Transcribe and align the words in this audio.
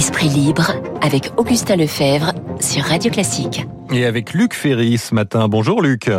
Esprit 0.00 0.30
libre 0.30 0.72
avec 1.02 1.30
Augustin 1.36 1.76
Lefebvre 1.76 2.32
sur 2.58 2.84
Radio 2.84 3.10
Classique. 3.10 3.66
Et 3.92 4.06
avec 4.06 4.32
Luc 4.32 4.54
Ferry 4.54 4.96
ce 4.96 5.14
matin. 5.14 5.46
Bonjour 5.46 5.82
Luc. 5.82 6.10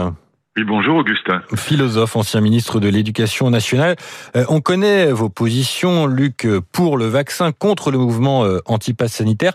Oui, 0.55 0.63
bonjour 0.67 0.97
Augustin. 0.97 1.41
Philosophe, 1.55 2.15
ancien 2.15 2.41
ministre 2.41 2.79
de 2.79 2.87
l'Éducation 2.87 3.49
nationale. 3.49 3.95
Euh, 4.35 4.45
on 4.49 4.61
connaît 4.61 5.11
vos 5.11 5.29
positions, 5.29 6.05
Luc, 6.05 6.47
pour 6.71 6.95
le 6.95 7.05
vaccin, 7.05 7.51
contre 7.51 7.89
le 7.89 7.97
mouvement 7.97 8.45
euh, 8.45 8.59
anti-pass 8.67 9.13
sanitaire. 9.13 9.53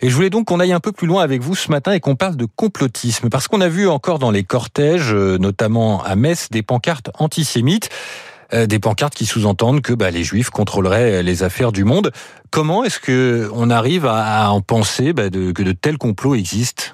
Et 0.00 0.08
je 0.08 0.14
voulais 0.14 0.30
donc 0.30 0.46
qu'on 0.46 0.60
aille 0.60 0.72
un 0.72 0.78
peu 0.78 0.92
plus 0.92 1.08
loin 1.08 1.24
avec 1.24 1.42
vous 1.42 1.56
ce 1.56 1.72
matin 1.72 1.90
et 1.90 1.98
qu'on 1.98 2.14
parle 2.14 2.36
de 2.36 2.46
complotisme. 2.46 3.28
Parce 3.28 3.48
qu'on 3.48 3.60
a 3.60 3.68
vu 3.68 3.88
encore 3.88 4.20
dans 4.20 4.30
les 4.30 4.44
cortèges, 4.44 5.12
euh, 5.12 5.36
notamment 5.36 6.00
à 6.04 6.14
Metz, 6.14 6.48
des 6.48 6.62
pancartes 6.62 7.10
antisémites. 7.18 7.90
Euh, 8.52 8.66
des 8.66 8.78
pancartes 8.78 9.14
qui 9.14 9.26
sous-entendent 9.26 9.80
que 9.80 9.92
bah, 9.92 10.10
les 10.10 10.24
Juifs 10.24 10.50
contrôleraient 10.50 11.22
les 11.22 11.42
affaires 11.42 11.72
du 11.72 11.84
monde. 11.84 12.12
Comment 12.50 12.84
est-ce 12.84 13.00
que 13.00 13.48
on 13.54 13.70
arrive 13.70 14.06
à, 14.06 14.50
en 14.50 14.60
penser 14.60 15.12
bah, 15.12 15.30
que 15.30 15.62
de 15.62 15.72
tels 15.72 15.98
complots 15.98 16.34
existent? 16.34 16.84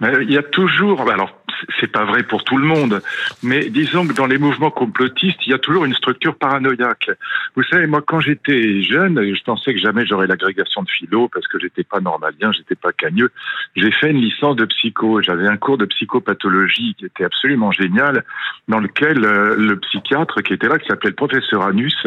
Il 0.00 0.30
y 0.30 0.38
a 0.38 0.42
toujours, 0.42 1.10
alors 1.10 1.37
c'est 1.80 1.90
pas 1.90 2.04
vrai 2.04 2.22
pour 2.22 2.44
tout 2.44 2.56
le 2.56 2.64
monde, 2.64 3.02
mais 3.42 3.68
disons 3.70 4.06
que 4.06 4.12
dans 4.12 4.26
les 4.26 4.38
mouvements 4.38 4.70
complotistes, 4.70 5.46
il 5.46 5.50
y 5.50 5.54
a 5.54 5.58
toujours 5.58 5.84
une 5.84 5.94
structure 5.94 6.36
paranoïaque. 6.36 7.10
Vous 7.56 7.62
savez, 7.64 7.86
moi, 7.86 8.02
quand 8.06 8.20
j'étais 8.20 8.82
jeune, 8.82 9.20
je 9.34 9.42
pensais 9.42 9.74
que 9.74 9.80
jamais 9.80 10.06
j'aurais 10.06 10.26
l'agrégation 10.26 10.82
de 10.82 10.90
philo 10.90 11.28
parce 11.28 11.46
que 11.48 11.58
j'étais 11.58 11.84
pas 11.84 12.00
normalien, 12.00 12.52
j'étais 12.52 12.74
pas 12.74 12.92
cagneux. 12.92 13.30
J'ai 13.76 13.90
fait 13.90 14.10
une 14.10 14.20
licence 14.20 14.56
de 14.56 14.64
psycho. 14.64 15.22
J'avais 15.22 15.46
un 15.48 15.56
cours 15.56 15.78
de 15.78 15.86
psychopathologie 15.86 16.94
qui 16.98 17.06
était 17.06 17.24
absolument 17.24 17.72
génial, 17.72 18.24
dans 18.68 18.80
lequel 18.80 19.24
euh, 19.24 19.56
le 19.56 19.78
psychiatre 19.80 20.42
qui 20.42 20.52
était 20.52 20.68
là, 20.68 20.78
qui 20.78 20.86
s'appelait 20.86 21.10
le 21.10 21.16
professeur 21.16 21.62
Anus, 21.62 22.06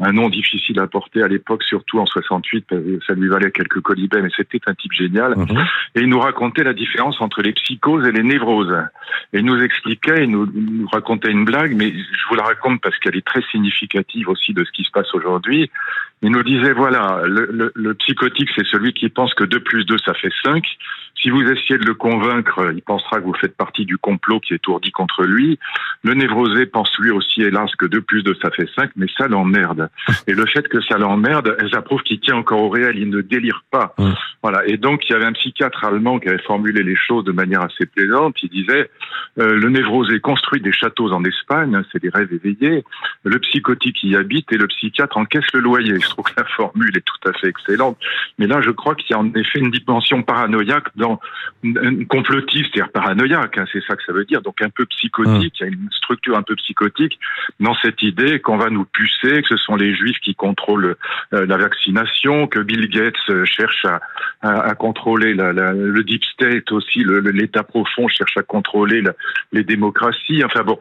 un 0.00 0.12
nom 0.12 0.28
difficile 0.28 0.78
à 0.80 0.86
porter 0.86 1.22
à 1.22 1.28
l'époque, 1.28 1.62
surtout 1.62 1.98
en 1.98 2.06
68, 2.06 2.74
ça 3.06 3.14
lui 3.14 3.28
valait 3.28 3.50
quelques 3.50 3.80
colibets, 3.80 4.22
mais 4.22 4.30
c'était 4.36 4.60
un 4.66 4.74
type 4.74 4.92
génial. 4.92 5.36
Mhm. 5.36 5.58
Et 5.94 6.00
il 6.00 6.08
nous 6.08 6.20
racontait 6.20 6.64
la 6.64 6.72
différence 6.72 7.20
entre 7.20 7.42
les 7.42 7.52
psychoses 7.52 8.06
et 8.06 8.12
les 8.12 8.22
névroses. 8.22 8.74
Et 9.32 9.42
nous 9.42 9.60
expliquait, 9.62 10.24
il 10.24 10.30
nous, 10.30 10.88
racontait 10.92 11.30
une 11.30 11.44
blague, 11.44 11.74
mais 11.74 11.92
je 11.92 12.28
vous 12.28 12.34
la 12.34 12.44
raconte 12.44 12.80
parce 12.80 12.98
qu'elle 12.98 13.16
est 13.16 13.26
très 13.26 13.42
significative 13.50 14.28
aussi 14.28 14.52
de 14.54 14.64
ce 14.64 14.70
qui 14.72 14.84
se 14.84 14.90
passe 14.90 15.12
aujourd'hui. 15.14 15.70
Il 16.22 16.30
nous 16.30 16.42
disait, 16.42 16.72
voilà, 16.72 17.22
le, 17.26 17.48
le, 17.50 17.72
le 17.74 17.94
psychotique, 17.94 18.50
c'est 18.54 18.66
celui 18.66 18.92
qui 18.92 19.08
pense 19.08 19.32
que 19.34 19.44
2 19.44 19.60
plus 19.60 19.84
2, 19.84 19.96
ça 19.98 20.14
fait 20.14 20.32
5. 20.42 20.64
Si 21.22 21.28
vous 21.28 21.42
essayez 21.42 21.78
de 21.78 21.84
le 21.84 21.94
convaincre, 21.94 22.72
il 22.74 22.82
pensera 22.82 23.20
que 23.20 23.24
vous 23.24 23.34
faites 23.34 23.56
partie 23.56 23.84
du 23.84 23.98
complot 23.98 24.40
qui 24.40 24.54
est 24.54 24.68
ourdi 24.68 24.90
contre 24.90 25.24
lui. 25.24 25.58
Le 26.02 26.14
névrosé 26.14 26.64
pense 26.64 26.96
lui 26.98 27.10
aussi, 27.10 27.42
hélas, 27.42 27.70
que 27.76 27.84
2 27.84 28.00
plus 28.00 28.22
2, 28.22 28.34
ça 28.42 28.50
fait 28.50 28.68
5, 28.74 28.90
mais 28.96 29.06
ça 29.18 29.28
l'emmerde. 29.28 29.90
Et 30.26 30.32
le 30.32 30.46
fait 30.46 30.66
que 30.68 30.80
ça 30.80 30.96
l'emmerde, 30.96 31.56
ça 31.72 31.82
prouve 31.82 32.02
qu'il 32.02 32.20
tient 32.20 32.36
encore 32.36 32.62
au 32.62 32.70
réel, 32.70 32.98
il 32.98 33.10
ne 33.10 33.20
délire 33.20 33.64
pas. 33.70 33.94
Voilà. 34.42 34.66
Et 34.66 34.78
donc, 34.78 35.08
il 35.08 35.12
y 35.12 35.14
avait 35.14 35.26
un 35.26 35.32
psychiatre 35.32 35.84
allemand 35.84 36.18
qui 36.18 36.28
avait 36.28 36.42
formulé 36.42 36.82
les 36.82 36.96
choses 36.96 37.24
de 37.24 37.32
manière 37.32 37.62
assez 37.62 37.84
plaisante. 37.84 38.42
Il 38.42 38.48
disait, 38.48 38.90
euh, 39.38 39.56
le 39.56 39.68
névrosé 39.68 40.20
construit 40.20 40.60
des 40.62 40.72
châteaux 40.72 41.12
en 41.12 41.22
Espagne, 41.24 41.74
hein, 41.74 41.84
c'est 41.92 42.02
des 42.02 42.08
rêves 42.08 42.32
éveillés. 42.32 42.84
Le 43.24 43.38
psychotique 43.40 44.02
y 44.02 44.16
habite 44.16 44.50
et 44.52 44.56
le 44.56 44.66
psychiatre 44.68 45.18
encaisse 45.18 45.52
le 45.52 45.60
loyer. 45.60 46.00
Je 46.00 46.08
trouve 46.08 46.24
que 46.24 46.32
la 46.38 46.46
formule 46.46 46.96
est 46.96 47.04
tout 47.04 47.28
à 47.28 47.32
fait 47.34 47.48
excellente. 47.48 47.98
Mais 48.38 48.46
là, 48.46 48.62
je 48.62 48.70
crois 48.70 48.94
qu'il 48.94 49.10
y 49.10 49.14
a 49.14 49.18
en 49.18 49.30
effet 49.34 49.58
une 49.58 49.70
dimension 49.70 50.22
paranoïaque 50.22 50.88
dans 50.96 51.09
complotiste, 52.08 52.70
c'est-à-dire 52.72 52.92
paranoïaque, 52.92 53.58
hein, 53.58 53.64
c'est 53.72 53.82
ça 53.84 53.96
que 53.96 54.02
ça 54.04 54.12
veut 54.12 54.24
dire. 54.24 54.42
Donc 54.42 54.62
un 54.62 54.70
peu 54.70 54.86
psychotique, 54.86 55.54
il 55.60 55.62
y 55.62 55.64
a 55.64 55.72
une 55.72 55.88
structure 55.90 56.36
un 56.36 56.42
peu 56.42 56.54
psychotique 56.56 57.18
dans 57.58 57.74
cette 57.82 58.02
idée 58.02 58.40
qu'on 58.40 58.56
va 58.56 58.70
nous 58.70 58.84
pucer, 58.84 59.42
que 59.42 59.48
ce 59.48 59.56
sont 59.56 59.76
les 59.76 59.94
juifs 59.94 60.18
qui 60.20 60.34
contrôlent 60.34 60.96
euh, 61.34 61.46
la 61.46 61.56
vaccination, 61.56 62.46
que 62.46 62.60
Bill 62.60 62.88
Gates 62.88 63.14
euh, 63.28 63.44
cherche 63.44 63.86
à, 64.42 64.74
contrôler 64.74 65.34
le 65.34 66.02
deep 66.02 66.24
state 66.24 66.72
aussi, 66.72 67.04
l'État 67.04 67.62
profond 67.62 68.08
cherche 68.08 68.36
à 68.38 68.42
contrôler 68.42 69.02
les 69.52 69.64
démocraties. 69.64 70.42
Enfin 70.44 70.62
bon, 70.62 70.78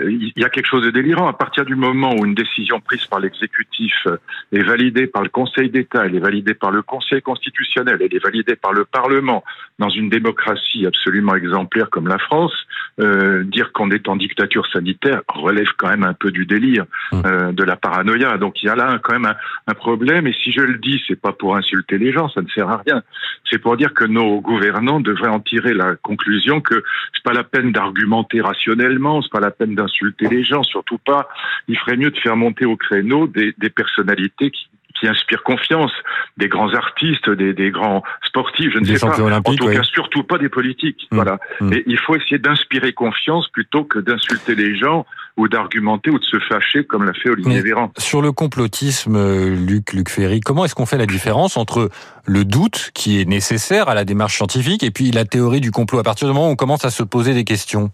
il 0.00 0.32
y 0.36 0.44
a 0.44 0.48
quelque 0.48 0.66
chose 0.66 0.84
de 0.84 0.90
délirant. 0.90 1.26
À 1.26 1.32
partir 1.32 1.64
du 1.64 1.74
moment 1.74 2.14
où 2.14 2.24
une 2.24 2.34
décision 2.34 2.80
prise 2.80 3.06
par 3.06 3.18
l'exécutif 3.18 4.06
est 4.52 4.62
validée 4.62 5.08
par 5.08 5.22
le 5.22 5.28
Conseil 5.28 5.70
d'État, 5.70 6.06
elle 6.06 6.14
est 6.14 6.20
validée 6.20 6.54
par 6.54 6.70
le 6.70 6.82
Conseil 6.82 7.20
constitutionnel, 7.22 7.98
elle 8.00 8.14
est 8.14 8.22
validée 8.22 8.56
par 8.56 8.72
le 8.72 8.84
Parlement, 8.84 9.42
dans 9.78 9.88
une 9.88 10.10
démocratie 10.10 10.86
absolument 10.86 11.34
exemplaire 11.34 11.88
comme 11.88 12.06
la 12.08 12.18
France, 12.18 12.52
euh, 13.00 13.44
dire 13.44 13.72
qu'on 13.72 13.90
est 13.90 14.08
en 14.08 14.16
dictature 14.16 14.66
sanitaire 14.66 15.22
relève 15.28 15.68
quand 15.78 15.88
même 15.88 16.04
un 16.04 16.12
peu 16.12 16.30
du 16.30 16.44
délire, 16.44 16.84
mmh. 17.12 17.22
euh, 17.24 17.52
de 17.52 17.64
la 17.64 17.76
paranoïa. 17.76 18.36
Donc 18.36 18.62
il 18.62 18.66
y 18.66 18.68
a 18.68 18.76
là 18.76 18.98
quand 19.02 19.12
même 19.12 19.24
un, 19.26 19.36
un 19.66 19.74
problème. 19.74 20.26
Et 20.26 20.34
si 20.34 20.52
je 20.52 20.60
le 20.60 20.76
dis, 20.78 21.02
c'est 21.08 21.20
pas 21.20 21.32
pour 21.32 21.56
insulter 21.56 21.96
les 21.98 22.12
gens, 22.12 22.28
ça 22.28 22.42
ne 22.42 22.48
sert 22.48 22.68
à 22.68 22.82
rien. 22.86 23.02
C'est 23.48 23.58
pour 23.58 23.76
dire 23.76 23.94
que 23.94 24.04
nos 24.04 24.40
gouvernants 24.40 25.00
devraient 25.00 25.28
en 25.28 25.40
tirer 25.40 25.72
la 25.72 25.96
conclusion 25.96 26.60
que 26.60 26.82
c'est 27.14 27.24
pas 27.24 27.32
la 27.32 27.44
peine 27.44 27.72
d'argumenter 27.72 28.40
rationnellement, 28.40 29.22
c'est 29.22 29.32
pas 29.32 29.40
la 29.40 29.50
peine 29.50 29.74
d'insulter 29.74 30.28
les 30.28 30.44
gens, 30.44 30.62
surtout 30.62 30.98
pas. 30.98 31.28
Il 31.68 31.78
ferait 31.78 31.96
mieux 31.96 32.10
de 32.10 32.18
faire 32.18 32.36
monter 32.36 32.66
au 32.66 32.76
créneau 32.76 33.26
des, 33.26 33.54
des 33.56 33.70
personnalités 33.70 34.50
qui 34.50 34.68
qui 34.98 35.06
inspirent 35.06 35.42
confiance, 35.42 35.92
des 36.36 36.48
grands 36.48 36.72
artistes, 36.74 37.30
des, 37.30 37.52
des 37.52 37.70
grands 37.70 38.02
sportifs, 38.22 38.72
je 38.72 38.78
ne 38.78 38.84
sais 38.84 38.98
pas. 38.98 39.20
En 39.20 39.42
tout 39.42 39.68
cas, 39.68 39.82
surtout 39.82 40.22
pas 40.22 40.38
des 40.38 40.48
politiques. 40.48 41.08
Mmh. 41.10 41.16
Voilà. 41.16 41.38
Mmh. 41.60 41.72
Et 41.72 41.84
il 41.86 41.98
faut 41.98 42.16
essayer 42.16 42.38
d'inspirer 42.38 42.92
confiance 42.92 43.48
plutôt 43.48 43.84
que 43.84 43.98
d'insulter 43.98 44.54
les 44.54 44.76
gens 44.76 45.06
ou 45.36 45.48
d'argumenter 45.48 46.10
ou 46.10 46.18
de 46.18 46.24
se 46.24 46.38
fâcher 46.40 46.84
comme 46.84 47.04
l'a 47.04 47.12
fait 47.12 47.30
Olivier 47.30 47.62
Véran. 47.62 47.92
Sur 47.98 48.22
le 48.22 48.32
complotisme, 48.32 49.16
euh, 49.16 49.54
Luc, 49.54 49.92
Luc 49.92 50.08
Ferry, 50.08 50.40
comment 50.40 50.64
est-ce 50.64 50.74
qu'on 50.74 50.86
fait 50.86 50.98
la 50.98 51.06
différence 51.06 51.56
entre 51.56 51.90
le 52.26 52.44
doute 52.44 52.90
qui 52.94 53.20
est 53.20 53.24
nécessaire 53.24 53.88
à 53.88 53.94
la 53.94 54.04
démarche 54.04 54.36
scientifique 54.36 54.82
et 54.82 54.90
puis 54.90 55.10
la 55.10 55.24
théorie 55.24 55.60
du 55.60 55.70
complot? 55.70 55.98
À 55.98 56.02
partir 56.02 56.28
du 56.28 56.34
moment 56.34 56.48
où 56.48 56.52
on 56.52 56.56
commence 56.56 56.84
à 56.84 56.90
se 56.90 57.02
poser 57.02 57.34
des 57.34 57.44
questions 57.44 57.90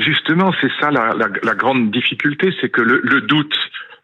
Justement, 0.00 0.54
c'est 0.60 0.70
ça 0.80 0.90
la, 0.90 1.12
la, 1.12 1.28
la, 1.42 1.54
grande 1.54 1.90
difficulté, 1.90 2.54
c'est 2.60 2.70
que 2.70 2.80
le, 2.80 3.02
le 3.04 3.20
doute 3.20 3.54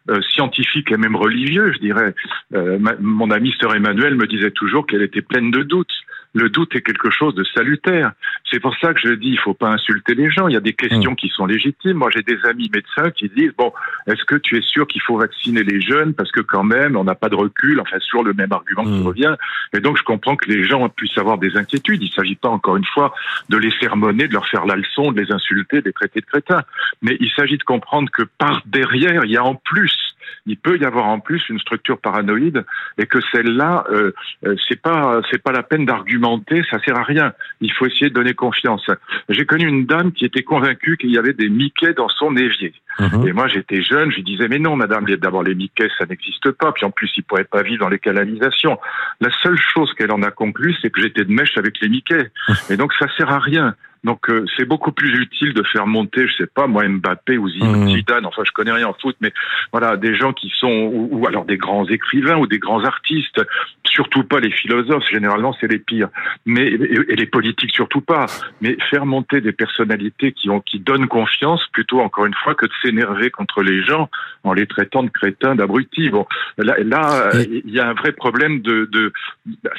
euh, 0.09 0.21
scientifique 0.21 0.91
et 0.91 0.97
même 0.97 1.15
religieux, 1.15 1.71
je 1.73 1.79
dirais. 1.79 2.13
Euh, 2.53 2.79
mon 2.99 3.29
amie 3.31 3.53
Sœur 3.59 3.75
Emmanuel 3.75 4.15
me 4.15 4.27
disait 4.27 4.51
toujours 4.51 4.87
qu'elle 4.87 5.03
était 5.03 5.21
pleine 5.21 5.51
de 5.51 5.63
doutes. 5.63 5.93
Le 6.33 6.49
doute 6.49 6.75
est 6.75 6.81
quelque 6.81 7.09
chose 7.09 7.33
de 7.33 7.43
salutaire. 7.43 8.11
C'est 8.51 8.59
pour 8.59 8.75
ça 8.77 8.93
que 8.93 8.99
je 8.99 9.13
dis, 9.13 9.29
il 9.29 9.39
faut 9.39 9.53
pas 9.53 9.69
insulter 9.69 10.13
les 10.13 10.29
gens. 10.29 10.47
Il 10.47 10.53
y 10.53 10.57
a 10.57 10.61
des 10.61 10.73
questions 10.73 11.11
mmh. 11.11 11.15
qui 11.15 11.29
sont 11.29 11.45
légitimes. 11.45 11.97
Moi, 11.97 12.09
j'ai 12.13 12.21
des 12.21 12.37
amis 12.45 12.69
médecins 12.73 13.09
qui 13.09 13.29
disent, 13.29 13.53
bon, 13.57 13.73
est-ce 14.05 14.23
que 14.25 14.35
tu 14.35 14.57
es 14.57 14.61
sûr 14.61 14.87
qu'il 14.87 15.01
faut 15.01 15.17
vacciner 15.17 15.63
les 15.63 15.81
jeunes? 15.81 16.13
Parce 16.13 16.31
que 16.31 16.41
quand 16.41 16.63
même, 16.63 16.95
on 16.95 17.03
n'a 17.03 17.15
pas 17.15 17.29
de 17.29 17.35
recul. 17.35 17.79
Enfin, 17.79 17.97
sur 17.99 18.23
le 18.23 18.33
même 18.33 18.51
argument 18.51 18.83
mmh. 18.83 18.97
qui 18.97 19.03
revient. 19.07 19.35
Et 19.73 19.79
donc, 19.79 19.97
je 19.97 20.03
comprends 20.03 20.35
que 20.35 20.49
les 20.49 20.63
gens 20.63 20.87
puissent 20.89 21.17
avoir 21.17 21.39
des 21.39 21.57
inquiétudes. 21.57 22.03
Il 22.03 22.11
s'agit 22.11 22.35
pas, 22.35 22.49
encore 22.49 22.77
une 22.77 22.85
fois, 22.85 23.13
de 23.49 23.57
les 23.57 23.71
sermonner, 23.79 24.27
de 24.27 24.33
leur 24.33 24.47
faire 24.47 24.65
la 24.65 24.75
leçon, 24.75 25.11
de 25.11 25.19
les 25.19 25.31
insulter, 25.31 25.81
de 25.81 25.85
les 25.85 25.93
traiter 25.93 26.21
de 26.21 26.25
crétins. 26.25 26.63
Mais 27.01 27.17
il 27.19 27.31
s'agit 27.31 27.57
de 27.57 27.63
comprendre 27.63 28.09
que 28.11 28.23
par 28.37 28.61
derrière, 28.65 29.25
il 29.25 29.31
y 29.31 29.37
a 29.37 29.43
en 29.43 29.55
plus 29.55 30.15
il 30.45 30.57
peut 30.57 30.77
y 30.77 30.85
avoir 30.85 31.07
en 31.07 31.19
plus 31.19 31.41
une 31.49 31.59
structure 31.59 31.99
paranoïde 31.99 32.65
et 32.97 33.05
que 33.05 33.19
celle-là, 33.31 33.85
euh, 33.91 34.11
euh, 34.45 34.55
c'est 34.67 34.81
pas 34.81 35.21
c'est 35.29 35.41
pas 35.41 35.51
la 35.51 35.63
peine 35.63 35.85
d'argumenter, 35.85 36.63
ça 36.69 36.79
sert 36.79 36.97
à 36.97 37.03
rien. 37.03 37.33
Il 37.61 37.71
faut 37.73 37.85
essayer 37.85 38.09
de 38.09 38.13
donner 38.13 38.33
confiance. 38.33 38.89
J'ai 39.29 39.45
connu 39.45 39.67
une 39.67 39.85
dame 39.85 40.11
qui 40.11 40.25
était 40.25 40.43
convaincue 40.43 40.97
qu'il 40.97 41.11
y 41.11 41.17
avait 41.17 41.33
des 41.33 41.49
Mickey 41.49 41.93
dans 41.93 42.09
son 42.09 42.35
évier. 42.35 42.73
Mhm. 42.99 43.27
Et 43.27 43.33
moi, 43.33 43.47
j'étais 43.47 43.81
jeune, 43.81 44.11
je 44.11 44.17
lui 44.17 44.23
disais, 44.23 44.47
mais 44.47 44.59
non, 44.59 44.75
madame, 44.75 45.05
d'abord, 45.05 45.43
les 45.43 45.55
Mickey, 45.55 45.87
ça 45.97 46.05
n'existe 46.05 46.51
pas. 46.51 46.71
Puis 46.71 46.85
en 46.85 46.91
plus, 46.91 47.09
ils 47.15 47.23
pourraient 47.23 47.45
pas 47.45 47.61
vivre 47.61 47.79
dans 47.79 47.89
les 47.89 47.99
canalisations. 47.99 48.77
La 49.21 49.29
seule 49.41 49.57
chose 49.57 49.93
qu'elle 49.93 50.11
en 50.11 50.21
a 50.21 50.31
conclue, 50.31 50.75
c'est 50.81 50.89
que 50.89 51.01
j'étais 51.01 51.23
de 51.23 51.31
mèche 51.31 51.57
avec 51.57 51.79
les 51.81 51.89
Mickey. 51.89 52.29
Mhm. 52.47 52.55
Et 52.71 52.77
donc, 52.77 52.93
ça 52.99 53.07
sert 53.17 53.31
à 53.31 53.39
rien. 53.39 53.75
Donc 54.03 54.29
euh, 54.29 54.45
c'est 54.55 54.65
beaucoup 54.65 54.93
plus 54.93 55.13
utile 55.19 55.53
de 55.53 55.63
faire 55.63 55.85
monter, 55.85 56.25
je 56.27 56.33
sais 56.37 56.47
pas 56.47 56.67
moi 56.67 56.87
Mbappé 56.87 57.37
ou 57.37 57.49
mmh. 57.49 57.89
Zidane, 57.89 58.25
enfin 58.25 58.43
je 58.45 58.51
connais 58.51 58.71
rien 58.71 58.87
en 58.87 58.93
foot, 58.93 59.17
mais 59.19 59.33
voilà 59.73 59.97
des 59.97 60.15
gens 60.15 60.31
qui 60.31 60.49
sont 60.55 60.89
ou, 60.93 61.27
alors 61.27 61.43
des 61.43 61.57
grands 61.57 61.85
écrivains 61.85 62.37
ou 62.37 62.47
des 62.47 62.59
grands 62.59 62.83
artistes, 62.85 63.41
surtout 63.83 64.23
pas 64.23 64.39
les 64.39 64.51
philosophes, 64.51 65.07
généralement 65.11 65.53
c'est 65.59 65.67
les 65.67 65.79
pires, 65.79 66.07
mais 66.45 66.67
et, 66.67 67.15
les 67.15 67.25
politiques 67.25 67.75
surtout 67.75 67.99
pas, 67.99 68.27
mais 68.61 68.77
faire 68.89 69.05
monter 69.05 69.41
des 69.41 69.51
personnalités 69.51 70.31
qui 70.31 70.49
ont 70.49 70.61
qui 70.61 70.79
donnent 70.79 71.07
confiance 71.07 71.65
plutôt 71.73 71.99
encore 71.99 72.25
une 72.25 72.35
fois 72.35 72.55
que 72.55 72.67
de 72.67 72.71
s'énerver 72.81 73.31
contre 73.31 73.63
les 73.63 73.83
gens 73.83 74.09
en 74.45 74.53
les 74.53 74.65
traitant 74.65 75.03
de 75.03 75.09
crétins, 75.09 75.55
d'abrutis. 75.55 76.09
Bon 76.09 76.25
là 76.57 76.75
là 76.79 77.31
il 77.33 77.69
y 77.69 77.81
a 77.81 77.89
un 77.89 77.93
vrai 77.93 78.13
problème 78.13 78.61
de, 78.61 78.87
de 78.89 79.11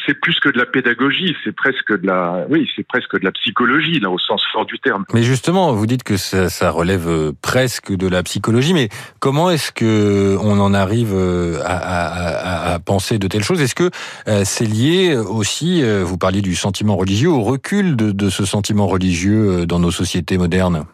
c'est 0.06 0.21
plus 0.21 0.39
que 0.41 0.50
de 0.50 0.59
la 0.59 0.67
pédagogie, 0.67 1.35
c'est 1.43 1.56
presque 1.56 1.99
de 1.99 2.06
la 2.06 2.45
oui 2.50 2.71
c'est 2.77 2.87
presque 2.87 3.19
de 3.19 3.25
la 3.25 3.33
psychologie 3.33 3.99
là 3.99 4.10
au 4.11 4.19
sens 4.19 4.43
fort 4.53 4.67
du 4.67 4.79
terme. 4.79 5.05
Mais 5.12 5.23
justement, 5.23 5.73
vous 5.73 5.87
dites 5.87 6.03
que 6.03 6.17
ça, 6.17 6.71
relève 6.71 7.09
euh, 7.09 7.33
presque 7.43 7.93
de 7.93 8.07
la 8.07 8.23
psychologie, 8.23 8.75
mais 8.75 8.89
comment 9.19 9.51
est-ce 9.51 9.73
que 9.73 10.37
on 10.41 10.59
en 10.61 10.75
arrive 10.75 11.12
euh, 11.15 11.61
à, 11.65 12.79
penser 12.85 13.19
de 13.19 13.29
telles 13.29 13.43
choses? 13.43 13.61
Est-ce 13.61 13.75
que 13.75 13.91
euh, 14.29 14.43
c'est 14.45 14.65
lié 14.65 15.17
aussi, 15.17 15.83
vous 16.03 16.19
parliez 16.19 16.43
du 16.43 16.55
sentiment 16.55 16.97
religieux, 16.97 17.31
au 17.31 17.43
recul 17.43 17.97
de 17.97 18.31
ce 18.31 18.45
sentiment 18.45 18.87
religieux 18.87 19.67
dans 19.67 19.79
nos 19.79 19.91
sociétés 19.91 20.39
modernes? 20.39 20.85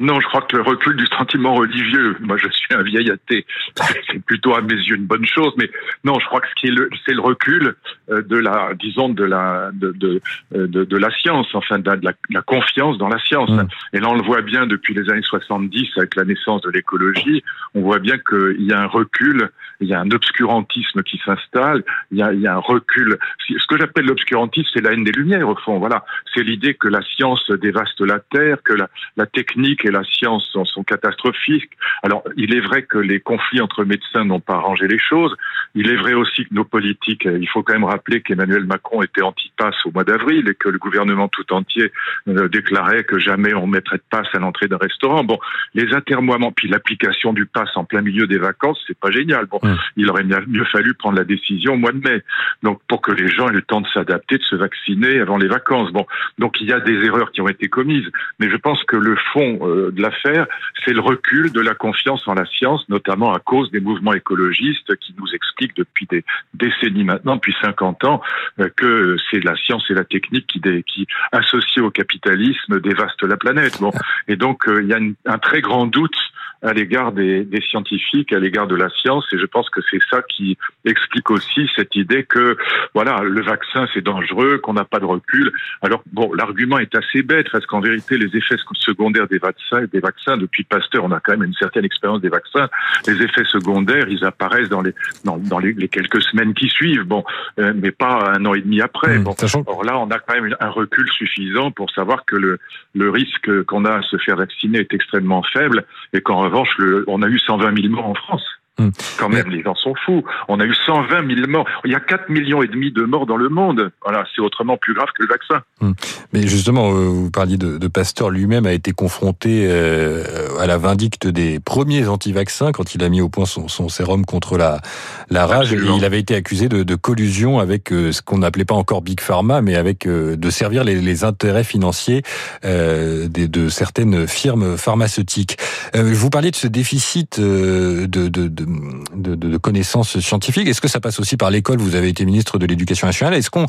Non, 0.00 0.18
je 0.20 0.26
crois 0.26 0.40
que 0.42 0.56
le 0.56 0.62
recul 0.62 0.96
du 0.96 1.06
sentiment 1.06 1.54
religieux, 1.54 2.16
moi 2.20 2.36
je 2.38 2.48
suis 2.48 2.74
un 2.74 2.82
vieil 2.82 3.10
athée, 3.10 3.44
c'est 4.10 4.24
plutôt 4.24 4.54
à 4.54 4.62
mes 4.62 4.74
yeux 4.74 4.96
une 4.96 5.06
bonne 5.06 5.26
chose, 5.26 5.52
mais 5.58 5.70
non, 6.02 6.18
je 6.18 6.26
crois 6.26 6.40
que 6.40 6.48
ce 6.48 6.54
qui 6.54 6.66
est 6.68 6.70
le, 6.70 6.88
c'est 7.04 7.12
le 7.12 7.20
recul 7.20 7.74
euh, 8.10 8.22
de 8.22 8.36
la, 8.36 8.72
disons 8.74 9.10
de 9.10 9.24
la, 9.24 9.70
de 9.72 9.92
de, 9.92 10.20
euh, 10.54 10.66
de, 10.66 10.84
de 10.84 10.96
la 10.96 11.10
science, 11.10 11.46
enfin 11.54 11.78
de 11.78 11.90
la, 11.90 12.12
la, 12.30 12.42
confiance 12.42 12.96
dans 12.96 13.08
la 13.08 13.18
science. 13.18 13.50
Mmh. 13.50 13.68
Et 13.92 14.00
là, 14.00 14.08
on 14.08 14.14
le 14.14 14.22
voit 14.22 14.40
bien 14.40 14.66
depuis 14.66 14.94
les 14.94 15.08
années 15.10 15.22
70 15.22 15.90
avec 15.98 16.16
la 16.16 16.24
naissance 16.24 16.62
de 16.62 16.70
l'écologie, 16.70 17.44
on 17.74 17.82
voit 17.82 17.98
bien 17.98 18.16
qu'il 18.18 18.62
y 18.64 18.72
a 18.72 18.80
un 18.80 18.86
recul, 18.86 19.50
il 19.80 19.88
y 19.88 19.94
a 19.94 20.00
un 20.00 20.10
obscurantisme 20.10 21.02
qui 21.02 21.20
s'installe, 21.24 21.84
il 22.10 22.18
y 22.18 22.22
a, 22.22 22.32
il 22.32 22.40
y 22.40 22.46
a 22.46 22.54
un 22.54 22.58
recul. 22.60 23.18
Ce 23.46 23.66
que 23.68 23.78
j'appelle 23.78 24.06
l'obscurantisme, 24.06 24.70
c'est 24.72 24.80
la 24.80 24.92
haine 24.92 25.04
des 25.04 25.12
lumières 25.12 25.48
au 25.48 25.56
fond. 25.56 25.78
Voilà, 25.78 26.04
c'est 26.34 26.42
l'idée 26.42 26.74
que 26.74 26.88
la 26.88 27.02
science 27.02 27.50
dévaste 27.50 28.00
la 28.00 28.18
terre, 28.18 28.58
que 28.64 28.72
la, 28.72 28.88
la 29.16 29.26
technique 29.26 29.81
et 29.84 29.90
la 29.90 30.04
science 30.04 30.46
sont, 30.52 30.64
sont, 30.64 30.82
catastrophiques. 30.82 31.70
Alors, 32.02 32.22
il 32.36 32.54
est 32.54 32.60
vrai 32.60 32.82
que 32.82 32.98
les 32.98 33.20
conflits 33.20 33.60
entre 33.60 33.84
médecins 33.84 34.24
n'ont 34.24 34.40
pas 34.40 34.54
arrangé 34.54 34.86
les 34.88 34.98
choses. 34.98 35.34
Il 35.74 35.88
est 35.88 35.96
vrai 35.96 36.14
aussi 36.14 36.44
que 36.44 36.54
nos 36.54 36.64
politiques, 36.64 37.24
il 37.24 37.48
faut 37.48 37.62
quand 37.62 37.72
même 37.74 37.84
rappeler 37.84 38.20
qu'Emmanuel 38.20 38.64
Macron 38.64 39.02
était 39.02 39.22
anti-pass 39.22 39.74
au 39.86 39.92
mois 39.92 40.04
d'avril 40.04 40.48
et 40.48 40.54
que 40.54 40.68
le 40.68 40.78
gouvernement 40.78 41.28
tout 41.28 41.52
entier 41.52 41.92
euh, 42.28 42.48
déclarait 42.48 43.04
que 43.04 43.18
jamais 43.18 43.54
on 43.54 43.66
mettrait 43.66 43.98
de 43.98 44.02
passe 44.10 44.28
à 44.34 44.38
l'entrée 44.38 44.68
d'un 44.68 44.76
restaurant. 44.76 45.24
Bon, 45.24 45.38
les 45.74 45.94
atermoiements, 45.94 46.52
puis 46.52 46.68
l'application 46.68 47.32
du 47.32 47.46
pass 47.46 47.68
en 47.76 47.84
plein 47.84 48.02
milieu 48.02 48.26
des 48.26 48.38
vacances, 48.38 48.82
c'est 48.86 48.98
pas 48.98 49.10
génial. 49.10 49.46
Bon, 49.46 49.58
mmh. 49.62 49.76
il 49.96 50.10
aurait 50.10 50.24
mieux 50.24 50.64
fallu 50.64 50.94
prendre 50.94 51.16
la 51.16 51.24
décision 51.24 51.74
au 51.74 51.78
mois 51.78 51.92
de 51.92 51.98
mai. 51.98 52.22
Donc, 52.62 52.80
pour 52.88 53.00
que 53.00 53.12
les 53.12 53.28
gens 53.28 53.48
aient 53.48 53.52
le 53.52 53.62
temps 53.62 53.80
de 53.80 53.88
s'adapter, 53.88 54.38
de 54.38 54.42
se 54.42 54.56
vacciner 54.56 55.20
avant 55.20 55.36
les 55.36 55.48
vacances. 55.48 55.92
Bon, 55.92 56.06
donc 56.38 56.60
il 56.60 56.68
y 56.68 56.72
a 56.72 56.80
des 56.80 57.04
erreurs 57.04 57.32
qui 57.32 57.40
ont 57.40 57.48
été 57.48 57.68
commises, 57.68 58.08
mais 58.38 58.50
je 58.50 58.56
pense 58.56 58.82
que 58.84 58.96
le 58.96 59.16
fond 59.32 59.58
euh, 59.62 59.71
de 59.74 60.02
l'affaire, 60.02 60.46
c'est 60.84 60.92
le 60.92 61.00
recul 61.00 61.52
de 61.52 61.60
la 61.60 61.74
confiance 61.74 62.26
en 62.26 62.34
la 62.34 62.46
science, 62.46 62.88
notamment 62.88 63.32
à 63.32 63.38
cause 63.38 63.70
des 63.70 63.80
mouvements 63.80 64.12
écologistes 64.12 64.96
qui 64.96 65.14
nous 65.18 65.28
expliquent 65.34 65.76
depuis 65.76 66.06
des 66.06 66.24
décennies 66.54 67.04
maintenant, 67.04 67.36
depuis 67.36 67.54
50 67.60 68.04
ans, 68.04 68.22
euh, 68.58 68.68
que 68.76 69.16
c'est 69.30 69.42
la 69.44 69.56
science 69.56 69.84
et 69.90 69.94
la 69.94 70.04
technique 70.04 70.46
qui, 70.46 70.60
qui 70.84 71.06
associées 71.32 71.82
au 71.82 71.90
capitalisme, 71.90 72.80
dévastent 72.80 73.22
la 73.22 73.36
planète. 73.36 73.80
Bon, 73.80 73.92
et 74.28 74.36
donc 74.36 74.68
euh, 74.68 74.82
il 74.82 74.88
y 74.88 74.94
a 74.94 74.98
un 75.32 75.38
très 75.38 75.60
grand 75.60 75.86
doute 75.86 76.16
à 76.62 76.72
l'égard 76.72 77.12
des, 77.12 77.44
des, 77.44 77.60
scientifiques, 77.60 78.32
à 78.32 78.38
l'égard 78.38 78.68
de 78.68 78.76
la 78.76 78.88
science, 78.90 79.24
et 79.32 79.38
je 79.38 79.46
pense 79.46 79.68
que 79.68 79.80
c'est 79.90 79.98
ça 80.10 80.22
qui 80.22 80.56
explique 80.84 81.30
aussi 81.30 81.68
cette 81.74 81.96
idée 81.96 82.24
que 82.24 82.56
voilà, 82.94 83.22
le 83.22 83.42
vaccin 83.42 83.88
c'est 83.92 84.00
dangereux, 84.00 84.58
qu'on 84.58 84.74
n'a 84.74 84.84
pas 84.84 85.00
de 85.00 85.04
recul. 85.04 85.52
Alors 85.82 86.02
bon, 86.12 86.32
l'argument 86.34 86.78
est 86.78 86.94
assez 86.94 87.22
bête 87.22 87.48
parce 87.50 87.66
qu'en 87.66 87.80
vérité, 87.80 88.16
les 88.16 88.36
effets 88.36 88.56
secondaires 88.74 89.26
des 89.26 89.38
vaccins, 89.38 89.61
des 89.92 90.00
vaccins 90.00 90.36
depuis 90.36 90.64
Pasteur, 90.64 91.04
on 91.04 91.10
a 91.12 91.20
quand 91.20 91.32
même 91.32 91.44
une 91.44 91.54
certaine 91.54 91.84
expérience 91.84 92.20
des 92.20 92.28
vaccins. 92.28 92.68
Les 93.06 93.22
effets 93.22 93.44
secondaires, 93.44 94.08
ils 94.08 94.24
apparaissent 94.24 94.68
dans 94.68 94.82
les 94.82 94.94
dans, 95.24 95.38
dans 95.38 95.58
les, 95.58 95.72
les, 95.72 95.88
quelques 95.88 96.22
semaines 96.22 96.54
qui 96.54 96.68
suivent, 96.68 97.04
bon, 97.04 97.24
euh, 97.58 97.72
mais 97.74 97.90
pas 97.90 98.32
un 98.36 98.44
an 98.44 98.54
et 98.54 98.60
demi 98.60 98.80
après. 98.80 99.18
Mmh, 99.18 99.24
bon, 99.24 99.34
alors 99.66 99.84
là, 99.84 99.98
on 99.98 100.10
a 100.10 100.18
quand 100.18 100.34
même 100.34 100.54
un 100.60 100.70
recul 100.70 101.08
suffisant 101.10 101.70
pour 101.70 101.90
savoir 101.90 102.24
que 102.24 102.36
le 102.36 102.58
le 102.94 103.10
risque 103.10 103.62
qu'on 103.64 103.84
a 103.84 103.94
à 103.98 104.02
se 104.02 104.16
faire 104.18 104.36
vacciner 104.36 104.80
est 104.80 104.94
extrêmement 104.94 105.42
faible 105.42 105.84
et 106.12 106.20
qu'en 106.20 106.40
revanche, 106.40 106.70
le, 106.78 107.04
on 107.06 107.22
a 107.22 107.28
eu 107.28 107.38
120 107.38 107.80
000 107.80 107.92
morts 107.92 108.06
en 108.06 108.14
France. 108.14 108.44
Hum. 108.78 108.90
Quand 109.18 109.28
même, 109.28 109.50
les 109.50 109.62
gens 109.62 109.74
sont 109.74 109.94
fous. 110.06 110.24
On 110.48 110.58
a 110.58 110.64
eu 110.64 110.74
120 110.86 111.26
000 111.34 111.46
morts. 111.46 111.66
Il 111.84 111.92
y 111.92 111.94
a 111.94 112.00
4 112.00 112.30
millions 112.30 112.62
et 112.62 112.68
demi 112.68 112.90
de 112.90 113.02
morts 113.02 113.26
dans 113.26 113.36
le 113.36 113.50
monde. 113.50 113.92
Voilà, 114.02 114.24
c'est 114.34 114.40
autrement 114.40 114.78
plus 114.78 114.94
grave 114.94 115.08
que 115.14 115.22
le 115.22 115.28
vaccin. 115.28 115.60
Hum. 115.82 115.94
Mais 116.32 116.46
justement, 116.46 116.90
euh, 116.92 117.04
vous 117.04 117.30
parliez 117.30 117.58
de, 117.58 117.76
de 117.76 117.88
Pasteur 117.88 118.30
lui-même 118.30 118.64
a 118.64 118.72
été 118.72 118.92
confronté 118.92 119.66
euh, 119.66 120.24
à 120.58 120.66
la 120.66 120.78
vindicte 120.78 121.26
des 121.26 121.60
premiers 121.60 122.08
anti-vaccins 122.08 122.72
quand 122.72 122.94
il 122.94 123.04
a 123.04 123.10
mis 123.10 123.20
au 123.20 123.28
point 123.28 123.44
son, 123.44 123.68
son 123.68 123.90
sérum 123.90 124.24
contre 124.24 124.56
la, 124.56 124.80
la 125.28 125.46
rage. 125.46 125.74
Et 125.74 125.76
il 125.76 126.04
avait 126.06 126.20
été 126.20 126.34
accusé 126.34 126.70
de, 126.70 126.82
de 126.82 126.94
collusion 126.94 127.58
avec 127.58 127.92
euh, 127.92 128.10
ce 128.10 128.22
qu'on 128.22 128.38
n'appelait 128.38 128.64
pas 128.64 128.74
encore 128.74 129.02
Big 129.02 129.20
Pharma, 129.20 129.60
mais 129.60 129.74
avec 129.76 130.08
de 130.08 130.50
servir 130.50 130.84
les, 130.84 130.94
les 130.94 131.24
intérêts 131.24 131.64
financiers 131.64 132.22
de, 132.62 133.26
de, 133.26 133.68
certaines 133.68 134.26
firmes 134.26 134.76
pharmaceutiques. 134.76 135.58
vous 135.94 136.30
parliez 136.30 136.50
de 136.50 136.56
ce 136.56 136.66
déficit 136.66 137.38
de, 137.40 138.06
de 138.06 138.61
de, 138.66 139.34
de, 139.34 139.48
de, 139.48 139.56
connaissances 139.56 140.18
scientifiques. 140.20 140.68
Est-ce 140.68 140.80
que 140.80 140.88
ça 140.88 141.00
passe 141.00 141.20
aussi 141.20 141.36
par 141.36 141.50
l'école? 141.50 141.78
Vous 141.78 141.94
avez 141.94 142.08
été 142.08 142.24
ministre 142.24 142.58
de 142.58 142.66
l'Éducation 142.66 143.06
nationale. 143.06 143.34
Est-ce 143.34 143.50
qu'on, 143.50 143.66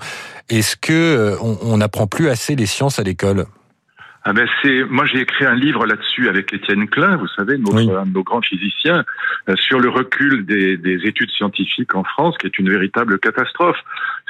est-ce 0.50 0.76
que 0.76 0.92
euh, 0.94 1.36
on 1.42 1.78
n'apprend 1.78 2.08
plus 2.08 2.30
assez 2.30 2.56
les 2.56 2.66
sciences 2.66 3.00
à 3.00 3.04
l'école? 3.04 3.46
Ah 4.26 4.32
ben 4.32 4.48
c'est 4.62 4.86
moi 4.86 5.06
j'ai 5.06 5.20
écrit 5.20 5.46
un 5.46 5.56
livre 5.56 5.86
là-dessus 5.86 6.30
avec 6.30 6.54
Étienne 6.54 6.88
Klein, 6.88 7.18
vous 7.18 7.28
savez, 7.28 7.58
notre, 7.58 7.94
un 7.94 8.06
de 8.06 8.14
nos 8.14 8.24
grands 8.24 8.42
physiciens, 8.42 9.04
euh, 9.50 9.56
sur 9.58 9.82
le 9.82 9.90
recul 9.90 10.46
des, 10.46 10.78
des, 10.78 11.06
études 11.06 11.30
scientifiques 11.32 11.94
en 11.94 12.06
France, 12.06 12.38
qui 12.38 12.48
est 12.48 12.58
une 12.58 12.70
véritable 12.70 13.20
catastrophe. 13.20 13.76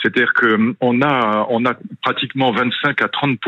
C'est-à-dire 0.02 0.34
que 0.34 0.54
hum, 0.56 0.76
on 0.82 1.02
a 1.02 1.48
on 1.50 1.66
a 1.66 1.74
pratiquement 2.02 2.52
25 2.52 3.02
à 3.02 3.08
30 3.08 3.40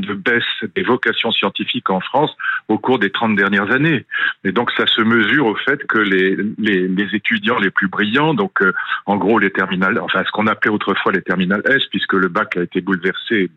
de 0.00 0.14
baisse 0.14 0.42
des 0.74 0.82
vocations 0.82 1.30
scientifiques 1.30 1.90
en 1.90 2.00
France 2.00 2.34
au 2.68 2.78
cours 2.78 2.98
des 2.98 3.10
30 3.10 3.36
dernières 3.36 3.70
années. 3.72 4.04
Et 4.44 4.52
donc 4.52 4.70
ça 4.72 4.86
se 4.86 5.02
mesure 5.02 5.46
au 5.46 5.54
fait 5.54 5.86
que 5.86 5.98
les 5.98 6.36
les, 6.58 6.88
les 6.88 7.14
étudiants 7.14 7.58
les 7.58 7.70
plus 7.70 7.88
brillants, 7.88 8.34
donc 8.34 8.62
euh, 8.62 8.72
en 9.06 9.16
gros 9.16 9.38
les 9.38 9.50
terminales, 9.50 9.98
enfin 10.00 10.22
ce 10.24 10.30
qu'on 10.30 10.46
appelait 10.46 10.70
autrefois 10.70 11.12
les 11.12 11.22
terminales 11.22 11.62
S, 11.66 11.84
puisque 11.90 12.14
le 12.14 12.28
bac 12.28 12.56
a 12.56 12.62
été 12.62 12.80
bouleversé, 12.80 13.50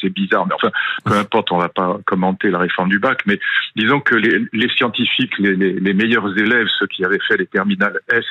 c'est 0.00 0.10
bizarre, 0.14 0.46
mais 0.46 0.54
enfin 0.54 0.70
peu 1.04 1.14
importe 1.14 1.52
on 1.52 1.58
va 1.58 1.68
pas 1.68 1.98
commenter 2.06 2.50
la 2.50 2.58
réforme 2.58 2.88
du 2.88 2.98
bac, 2.98 3.22
mais 3.26 3.38
disons 3.76 4.00
que 4.00 4.14
les, 4.14 4.44
les 4.52 4.68
scientifiques, 4.70 5.38
les, 5.38 5.54
les, 5.54 5.72
les, 5.72 5.94
meilleurs 5.94 6.36
élèves, 6.38 6.66
ceux 6.78 6.86
qui 6.86 7.04
avaient 7.04 7.18
fait 7.26 7.36
les 7.36 7.46
terminales 7.46 8.00
S 8.10 8.24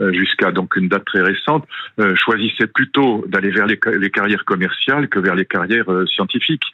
euh, 0.00 0.12
jusqu'à 0.12 0.50
donc 0.52 0.76
une 0.76 0.88
date 0.88 1.04
très 1.04 1.22
récente, 1.22 1.66
euh, 1.98 2.14
choisissaient 2.16 2.66
plutôt 2.82 3.24
d'aller 3.28 3.50
vers 3.50 3.66
les, 3.66 3.78
les, 3.96 4.10
carrières 4.10 4.44
commerciales 4.44 5.06
que 5.06 5.20
vers 5.20 5.36
les 5.36 5.44
carrières 5.44 5.88
euh, 5.88 6.04
scientifiques. 6.06 6.64